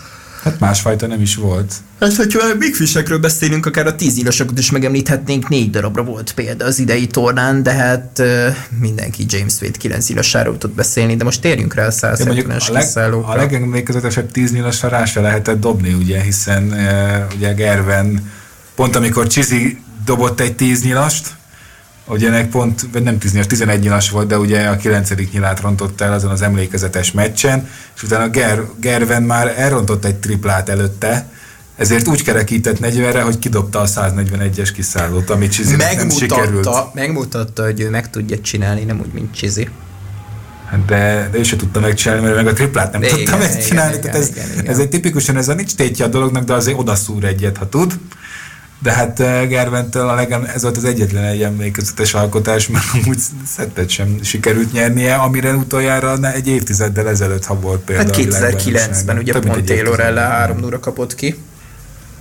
[0.45, 1.73] Hát másfajta nem is volt.
[1.99, 6.31] Hát, hogyha a Big Fish-ekről beszélünk, akár a tíz nyilasokat is megemlíthetnénk, négy darabra volt
[6.33, 8.21] példa az idei tornán, de hát
[8.79, 12.69] mindenki James Wade 9 nyilasáról tud beszélni, de most térjünk rá a Ja, mondjuk 170-es
[12.69, 13.31] a, leg, kiszállókra.
[13.31, 18.31] a legemlékezetesebb tíz nyilasra rá se lehetett dobni, ugye, hiszen uh, ugye Gerven
[18.75, 21.35] pont amikor Csizi dobott egy tíz nyilast,
[22.07, 25.09] ugye ennek pont, vagy nem tíz nyilas, 11 nyilas volt, de ugye a 9.
[25.31, 30.69] nyilát rontott el azon az emlékezetes meccsen, és utána Ger, Gerven már elrontott egy triplát
[30.69, 31.29] előtte,
[31.75, 36.93] ezért úgy kerekített 40-re, hogy kidobta a 141-es kiszállót, amit Csizinek nem sikerült.
[36.93, 39.69] megmutatta, hogy ő meg tudja csinálni, nem úgy, mint Csizi.
[40.69, 43.49] Hát De, de ő se tudta megcsinálni, mert meg a triplát nem Igen, tudta igen,
[43.51, 43.95] megcsinálni.
[43.97, 44.65] igen, Tehát ez, igen, igen.
[44.65, 47.99] ez egy tipikusan, ez a nincs tétje a dolognak, de azért odaszúr egyet, ha tud.
[48.79, 53.19] De hát eh, Gerventől a legem, ez volt az egyetlen egy emlékezetes alkotás, mert amúgy
[53.45, 58.07] szettet sem sikerült nyernie, amire utoljára ne, egy évtizeddel ezelőtt, ha volt például.
[58.07, 59.17] Hát a 2009-ben világbajnokságon.
[59.17, 60.39] ugye Több pont Taylor ellen évtizeddel.
[60.39, 61.35] 3 0 kapott ki.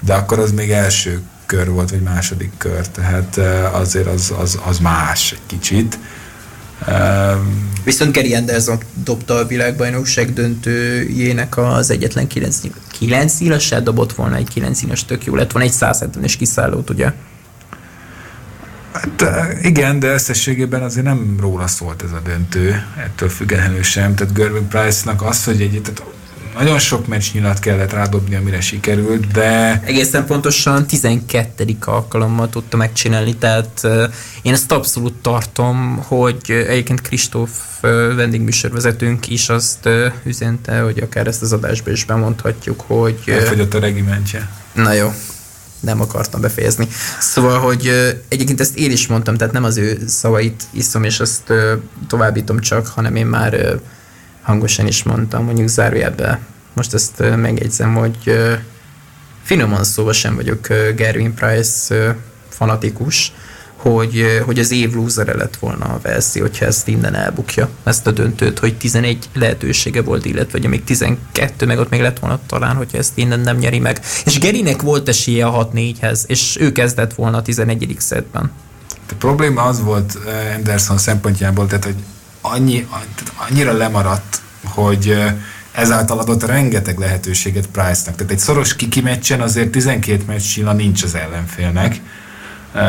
[0.00, 4.58] De akkor az még első kör volt, vagy második kör, tehát eh, azért az, az,
[4.64, 5.98] az más egy kicsit.
[6.88, 12.60] Um, Viszont Gary Anderson dobta a világbajnokság döntőjének az egyetlen 9
[12.98, 17.12] 9 nyilasát dobott volna egy 9 nyilas, tök jó lett volna, egy 170-es kiszállót, ugye?
[18.92, 24.14] Hát eh, igen, de összességében azért nem róla szólt ez a döntő, ettől függetlenül sem.
[24.14, 26.02] Tehát Gervin Price-nak az, hogy egy, tehát
[26.58, 31.76] nagyon sok meccs nyilat kellett rádobni, amire sikerült, de Egészen pontosan 12.
[31.80, 34.04] alkalommal tudta megcsinálni, tehát uh,
[34.42, 37.50] én ezt abszolút tartom, hogy uh, egyébként Kristóf
[37.82, 43.34] uh, vendégműsorvezetőnk is azt uh, üzente, hogy akár ezt az adásba is bemondhatjuk, hogy uh,
[43.34, 44.48] elfogyott a regimentje.
[44.72, 45.12] Na jó,
[45.80, 46.88] nem akartam befejezni.
[47.18, 47.90] Szóval, hogy
[48.28, 51.74] egyébként ezt én is mondtam, tehát nem az ő szavait iszom, és azt ö,
[52.08, 53.80] továbbítom csak, hanem én már
[54.44, 56.38] hangosan is mondtam, mondjuk zárójelben.
[56.72, 58.16] Most ezt megjegyzem, hogy
[59.42, 62.16] finoman szóval sem vagyok ö, Gerwin Price
[62.48, 63.32] fanatikus,
[63.76, 68.10] hogy, hogy az év lúzere lett volna a Velszi, hogyha ezt innen elbukja, ezt a
[68.10, 72.76] döntőt, hogy 11 lehetősége volt, illetve hogy még 12, meg ott még lett volna talán,
[72.76, 74.00] hogyha ezt innen nem nyeri meg.
[74.24, 77.96] És Gerinek volt esélye a 6-4-hez, és ő kezdett volna a 11.
[77.98, 78.50] szetben.
[79.10, 80.18] A probléma az volt
[80.56, 81.96] Anderson szempontjából, tehát hogy
[82.52, 82.88] annyi,
[83.48, 85.16] annyira lemaradt, hogy
[85.72, 88.16] ezáltal adott rengeteg lehetőséget Price-nak.
[88.16, 92.00] Tehát egy szoros kiki meccsen azért 12 meccs nincs az ellenfélnek,
[92.74, 92.80] uh,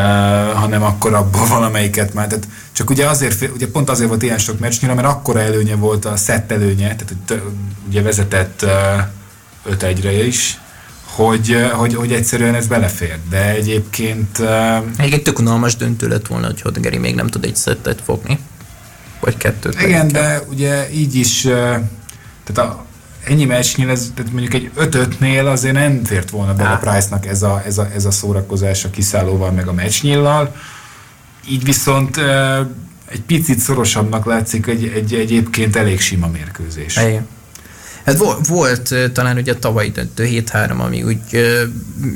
[0.53, 2.27] hanem akkor abból valamelyiket már.
[2.27, 6.05] Tehát csak ugye azért, ugye pont azért volt ilyen sok meccs mert akkora előnye volt
[6.05, 7.43] a szett előnye, tehát
[7.87, 8.65] ugye vezetett
[9.65, 10.59] uh, 5-1-re is,
[11.05, 13.17] hogy, hogy, hogy egyszerűen ez belefér.
[13.29, 17.43] De egyébként uh, Egyébként tök unalmas döntő lett volna, hogy ott Geri még nem tud
[17.43, 18.39] egy szettet fogni.
[19.19, 19.81] Vagy kettőt.
[19.81, 21.79] Igen, de ugye így is, eh,
[22.43, 22.85] tehát a,
[23.23, 26.77] ennyi meccsnél, ez, tehát mondjuk egy 5-5-nél azért nem fért volna bele Á.
[26.77, 30.55] Price-nak ez a, ez, a, ez a szórakozás a kiszállóval meg a meccsnyillal.
[31.49, 32.17] Így viszont
[33.05, 36.95] egy picit szorosabbnak látszik egy, egy egyébként elég sima mérkőzés.
[36.97, 37.27] Igen.
[38.05, 41.63] Hát volt, volt talán ugye a tavalyi döntő 7-3, ami úgy ö,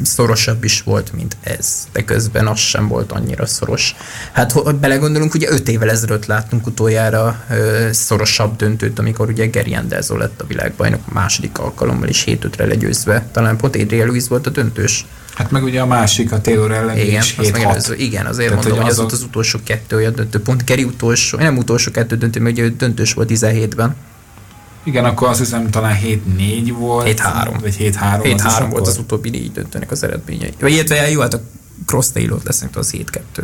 [0.03, 3.95] szorosabb is volt, mint ez, de közben az sem volt annyira szoros.
[4.31, 9.73] Hát ha belegondolunk, ugye 5 évvel ezelőtt láttunk utoljára ö, szorosabb döntőt, amikor ugye Gary
[9.73, 13.25] Anderson lett a világbajnok második alkalommal is 7-5-re legyőzve.
[13.31, 15.05] Talán Poté Adriel Luis volt a döntős.
[15.35, 18.49] Hát meg ugye a másik, a Taylor ellen Igen, is az 7 megelőző, igen, azért
[18.49, 20.39] Tehát, mondom, hogy az volt az utolsó kettő olyan döntő.
[20.39, 23.95] Pont Geri utolsó, nem utolsó kettő döntő, mert ugye döntős volt 17-ben.
[24.83, 25.97] Igen, akkor azt hiszem talán
[26.37, 27.21] 7-4 volt.
[27.21, 27.57] 7-3.
[27.61, 27.93] Vagy 7-3.
[28.23, 30.53] 7-3 az volt az utóbbi négy döntőnek az eredményei.
[30.59, 31.41] Vagy illetve jó, hát a
[31.85, 33.43] Cross Taylor lesz, az 7-2.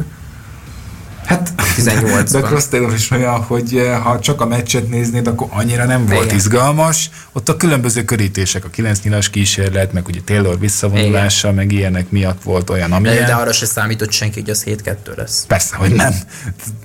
[1.26, 2.28] Hát 18-ban.
[2.32, 6.06] De Cross Taylor is olyan, hogy eh, ha csak a meccset néznéd, akkor annyira nem
[6.06, 6.36] volt Igen.
[6.36, 7.10] izgalmas.
[7.32, 12.44] Ott a különböző körítések, a 9 nyilas kísérlet, meg ugye Taylor visszavonulása, meg ilyenek miatt
[12.44, 13.26] volt olyan, De, amilyen.
[13.26, 15.46] de arra se számított senki, hogy az 7-2 lesz.
[15.48, 16.14] Persze, hogy nem.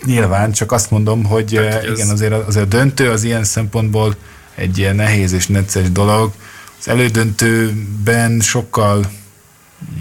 [0.05, 4.17] Nyilván, csak azt mondom, hogy hát, ez- igen, azért, azért a döntő az ilyen szempontból
[4.61, 6.33] egy ilyen nehéz és necces dolog.
[6.81, 9.11] Az elődöntőben sokkal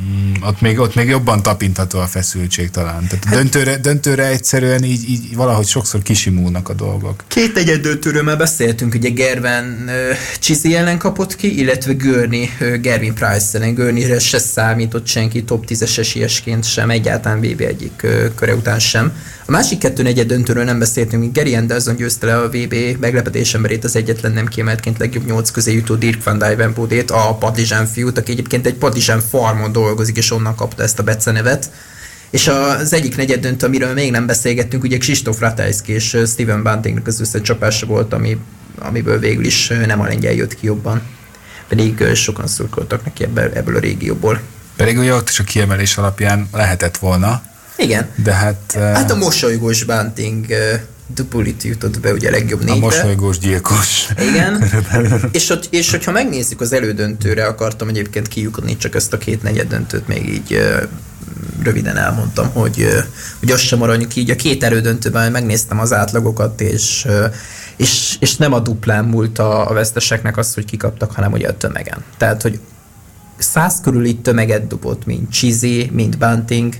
[0.01, 3.07] mm, ott még, ott még jobban tapintható a feszültség talán.
[3.07, 7.23] Tehát a döntőre, döntőre egyszerűen így, így valahogy sokszor kisimulnak a dolgok.
[7.27, 12.75] Két egyed döntőről már beszéltünk, ugye Gerben uh, Csizi ellen kapott ki, illetve Görni, uh,
[12.75, 13.73] Gervin Price ellen.
[13.73, 19.13] Görnire se számított senki top 10-es esélyesként sem, egyáltalán VB egyik uh, köre után sem.
[19.49, 23.83] A másik kettő negyed döntőről nem beszéltünk, Gary Anderson győzte le a VB meglepetés emberét,
[23.83, 28.31] az egyetlen nem kiemeltként legjobb nyolc közé jutó Dirk van Dijvenbodét, a Padlizsán fiút, aki
[28.31, 31.71] egyébként egy Padlizsán farmon dolgozik, és onnan kapta ezt a becenevet.
[32.29, 37.07] És az egyik negyed döntő, amiről még nem beszélgettünk, ugye Kristóf Ratajski és Steven Buntingnak
[37.07, 38.37] az összecsapása volt, ami,
[38.79, 41.01] amiből végül is nem a lengyel jött ki jobban.
[41.67, 44.41] Pedig sokan szurkoltak neki ebből, ebből a régióból.
[44.75, 47.41] Pedig ugye ott is a kiemelés alapján lehetett volna,
[47.79, 48.07] Igen.
[48.23, 50.79] de hát, eh, Hát a mosolygós Bunting uh,
[51.13, 52.79] Dupulit jutott be ugye a legjobb a négybe.
[52.79, 54.07] mosolygós gyilkos.
[54.17, 54.63] Igen.
[55.31, 59.67] és, hogy, és hogyha megnézzük az elődöntőre, akartam egyébként kiukadni csak ezt a két negyed
[59.67, 60.83] döntőt még így ö,
[61.63, 62.87] röviden elmondtam, hogy,
[63.39, 64.29] hogy azt sem maradjunk így.
[64.29, 67.07] A két elődöntőben megnéztem az átlagokat, és,
[67.75, 71.57] és, és nem a duplán múlt a, a veszteseknek az, hogy kikaptak, hanem ugye a
[71.57, 72.03] tömegen.
[72.17, 72.59] Tehát, hogy
[73.37, 76.73] száz körüli tömeget dobott, mint Chizi, mint Bunting,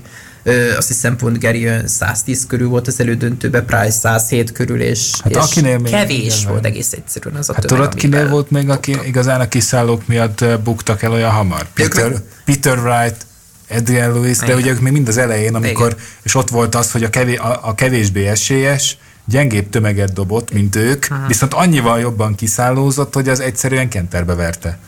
[0.76, 5.30] azt hiszem pont Gary olyan 110 körül volt az elődöntőben, Price 107 körül, és, Hát
[5.30, 8.50] és akinél még kevés igen, volt egész egyszerűen az a Hát tömeg, tudod, kinél volt
[8.50, 11.66] még, aki igazán a kiszállók miatt buktak el olyan hamar?
[11.74, 12.12] Peter,
[12.44, 13.26] Peter Wright,
[13.70, 14.56] Adrian Lewis, de Igen.
[14.56, 15.98] ugye ők még mind az elején, amikor, Igen.
[16.22, 20.76] és ott volt az, hogy a, kevés, a, a kevésbé esélyes, gyengébb tömeget dobott, mint
[20.76, 21.26] ők, uh-huh.
[21.26, 24.78] viszont annyival jobban kiszállózott, hogy az egyszerűen kenterbe verte.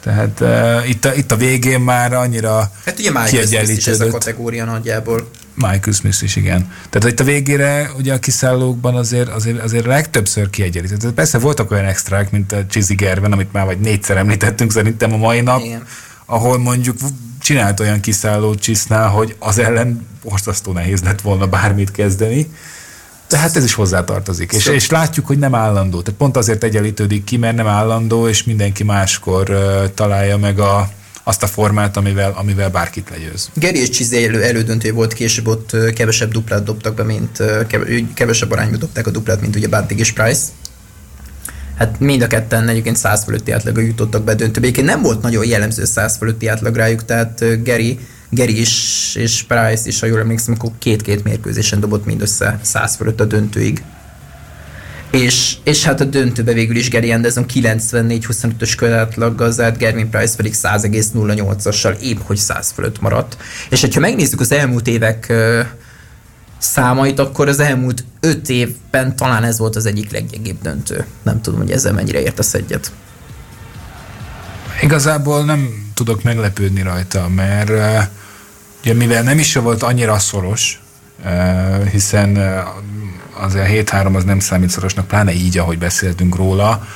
[0.00, 4.00] Tehát uh, itt, a, itt a végén már annyira Hát ugye Michael Smith is ez
[4.00, 5.28] a kategória nagyjából.
[5.54, 6.72] Michael Smith is, igen.
[6.90, 11.12] Tehát itt a végére ugye a kiszállókban azért, azért, azért legtöbbször kiegyenlített.
[11.12, 15.16] Persze voltak olyan extrák, mint a Chizzy Gerben, amit már vagy négyszer említettünk szerintem a
[15.16, 15.86] mai nap, Igen.
[16.26, 16.96] ahol mondjuk
[17.40, 22.50] csinált olyan kiszállót Csisznál, hogy az ellen borzasztó nehéz lett volna bármit kezdeni.
[23.28, 24.52] De hát ez is hozzátartozik.
[24.52, 26.02] És, és látjuk, hogy nem állandó.
[26.02, 30.90] Tehát pont azért egyenlítődik ki, mert nem állandó, és mindenki máskor uh, találja meg a,
[31.22, 33.50] azt a formát, amivel, amivel bárkit legyőz.
[33.54, 37.42] Geri és Csizé elő, elődöntő volt, később ott kevesebb duplát dobtak be, mint
[38.14, 40.42] kevesebb arányban dobták a duplát, mint ugye Bunting és Price.
[41.78, 44.66] Hát mind a ketten egyébként 100 fölötti átlagra jutottak be döntőbe.
[44.66, 47.98] Egyébként nem volt nagyon jellemző 100 fölötti átlag rájuk, tehát Geri,
[48.30, 53.20] Geri is, és Price is, ha jól emlékszem, akkor két-két mérkőzésen dobott mindössze 100 fölött
[53.20, 53.82] a döntőig.
[55.10, 60.54] És, és hát a döntőbe végül is Gary Anderson 94-25-ös körátlaggal zárt, Gervin Price pedig
[60.54, 63.36] 100,08-assal épp hogy 100 fölött maradt.
[63.70, 65.32] És hogyha megnézzük az elmúlt évek
[66.58, 71.06] számait, akkor az elmúlt 5 évben talán ez volt az egyik leggyengébb döntő.
[71.22, 72.92] Nem tudom, hogy ezzel mennyire értesz egyet.
[74.82, 77.70] Igazából nem tudok meglepődni rajta, mert
[78.80, 80.80] ugye mivel nem is volt annyira szoros,
[81.24, 86.86] uh, hiszen uh, azért a 7-3 az nem számít szorosnak, pláne így, ahogy beszéltünk róla.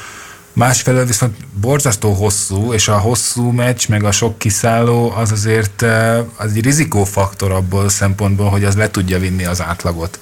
[0.52, 6.18] Másfelől viszont borzasztó hosszú, és a hosszú meccs, meg a sok kiszálló, az azért uh,
[6.36, 10.18] az egy rizikófaktor abból szempontból, hogy az le tudja vinni az átlagot.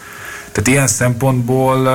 [0.53, 1.89] Tehát ilyen szempontból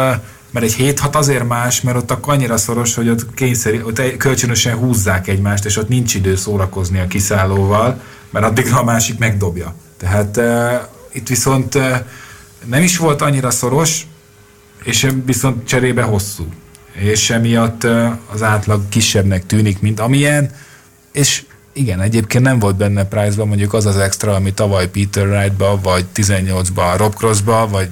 [0.56, 4.76] mert egy 7-6 azért más, mert ott akkor annyira szoros, hogy ott, kényszer, ott kölcsönösen
[4.76, 9.76] húzzák egymást, és ott nincs idő szórakozni a kiszállóval, mert addigra a másik megdobja.
[9.98, 10.74] Tehát uh,
[11.12, 11.96] itt viszont uh,
[12.66, 14.08] nem is volt annyira szoros,
[14.84, 16.48] és viszont cserébe hosszú.
[16.94, 20.52] És emiatt uh, az átlag kisebbnek tűnik, mint amilyen,
[21.12, 25.80] és igen, egyébként nem volt benne Price-ban mondjuk az az extra, ami tavaly Peter Wright-ba,
[25.82, 27.90] vagy 18-ba Rob Cross-ba, vagy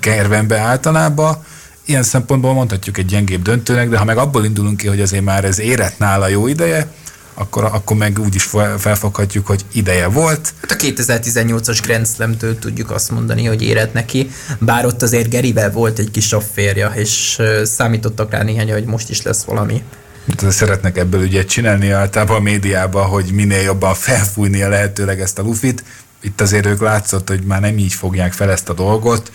[0.00, 1.44] Gervenbe általában.
[1.88, 5.44] Ilyen szempontból mondhatjuk egy gyengébb döntőnek, de ha meg abból indulunk ki, hogy azért már
[5.44, 6.92] ez érett nála jó ideje,
[7.34, 10.54] akkor, akkor meg úgy is felfoghatjuk, hogy ideje volt.
[10.60, 15.70] Hát a 2018-as Grand Slam-től tudjuk azt mondani, hogy érett neki, bár ott azért Gerivel
[15.70, 19.82] volt egy kis férja, és számítottak rá néhány, hogy most is lesz valami.
[20.26, 25.38] Hát szeretnek ebből ügyet csinálni általában a médiában, hogy minél jobban felfújni a lehetőleg ezt
[25.38, 25.84] a lufit.
[26.20, 29.32] Itt azért ők látszott, hogy már nem így fogják fel ezt a dolgot,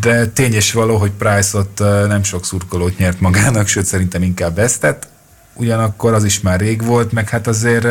[0.00, 1.78] de tény és való, hogy Price ott
[2.08, 5.08] nem sok szurkolót nyert magának, sőt szerintem inkább vesztett
[5.58, 7.86] ugyanakkor az is már rég volt, meg hát azért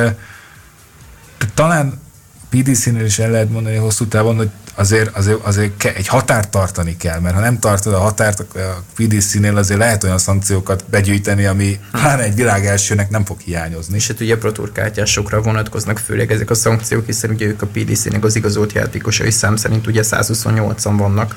[1.54, 2.02] talán
[2.50, 7.20] PDC-nél is el lehet mondani hosszú távon, hogy azért, azért, azért egy határt tartani kell,
[7.20, 12.20] mert ha nem tartod a határt, a PDC-nél azért lehet olyan szankciókat begyűjteni, ami hát
[12.20, 13.96] egy világ elsőnek nem fog hiányozni.
[13.96, 18.36] És hát ugye protúrkártyásokra vonatkoznak főleg ezek a szankciók, hiszen ugye ők a PDC-nek az
[18.36, 21.36] igazolt játékosai szám szerint ugye 128-an vannak.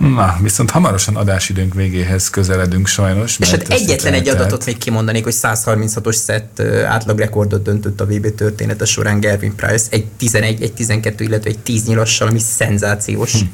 [0.00, 3.38] Na, viszont hamarosan adásidőnk végéhez közeledünk sajnos.
[3.38, 8.84] És hát egyetlen egy adatot még kimondanék, hogy 136-os szett átlagrekordot döntött a VB története
[8.84, 13.32] során Gervin Price, egy 11, egy 12, illetve egy 10 nyilassal, ami szenzációs.
[13.32, 13.44] Hm.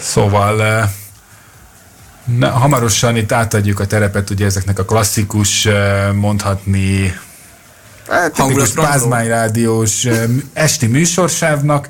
[0.00, 0.88] Szóval
[2.38, 5.68] na, hamarosan itt átadjuk a terepet ugye ezeknek a klasszikus,
[6.14, 7.18] mondhatni
[8.08, 10.06] hát, tipikus Pázmány rádiós
[10.52, 11.88] esti műsorsávnak,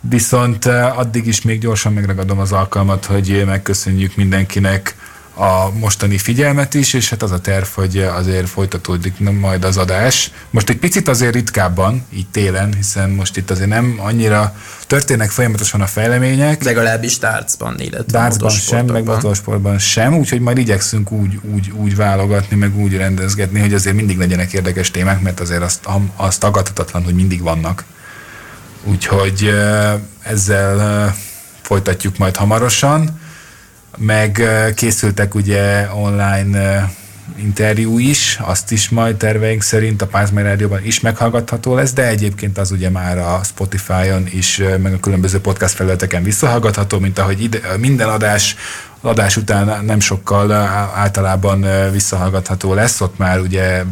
[0.00, 4.96] Viszont eh, addig is még gyorsan megragadom az alkalmat, hogy megköszönjük mindenkinek
[5.38, 10.30] a mostani figyelmet is, és hát az a terv, hogy azért folytatódik majd az adás.
[10.50, 14.56] Most egy picit azért ritkábban, így télen, hiszen most itt azért nem annyira
[14.86, 16.62] történnek folyamatosan a fejlemények.
[16.62, 22.56] Legalábbis tárcban, illetve Tárcban sem, meg motorsportban sem, úgyhogy majd igyekszünk úgy, úgy, úgy válogatni,
[22.56, 27.14] meg úgy rendezgetni, hogy azért mindig legyenek érdekes témák, mert azért azt, azt tagadhatatlan, hogy
[27.14, 27.84] mindig vannak.
[28.84, 29.54] Úgyhogy
[30.22, 31.14] ezzel
[31.62, 33.20] folytatjuk majd hamarosan.
[33.96, 34.42] Meg
[34.74, 36.90] készültek ugye online
[37.36, 42.58] interjú is, azt is majd terveink szerint a Pázmány Rádióban is meghallgatható lesz, de egyébként
[42.58, 47.60] az ugye már a Spotify-on is, meg a különböző podcast felületeken visszahallgatható, mint ahogy ide,
[47.78, 48.56] minden adás
[49.00, 50.52] adás után nem sokkal
[50.94, 53.84] általában visszahallgatható lesz, ott már ugye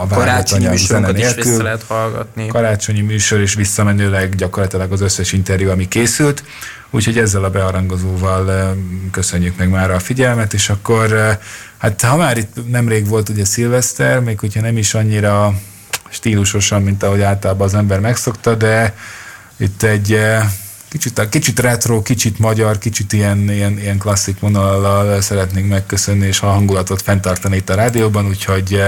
[0.00, 2.46] a karácsonyi műsorokat is vissza lehet hallgatni.
[2.46, 6.44] Karácsonyi műsor is visszamenőleg gyakorlatilag az összes interjú, ami készült.
[6.90, 8.76] Úgyhogy ezzel a bearangozóval
[9.10, 11.38] köszönjük meg már a figyelmet, és akkor
[11.78, 15.54] hát ha már itt nemrég volt ugye szilveszter, még hogyha nem is annyira
[16.08, 18.94] stílusosan, mint ahogy általában az ember megszokta, de
[19.56, 20.20] itt egy
[20.88, 26.46] kicsit, kicsit retro, kicsit magyar, kicsit ilyen, ilyen, ilyen klasszik vonallal szeretnénk megköszönni, és a
[26.46, 28.82] hangulatot fenntartani itt a rádióban, úgyhogy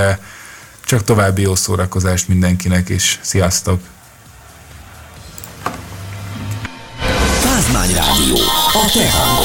[0.85, 3.81] csak további jó szórakozást mindenkinek, és sziasztok!
[7.43, 8.37] Pázmány Rádió,
[8.73, 9.39] a te hangod.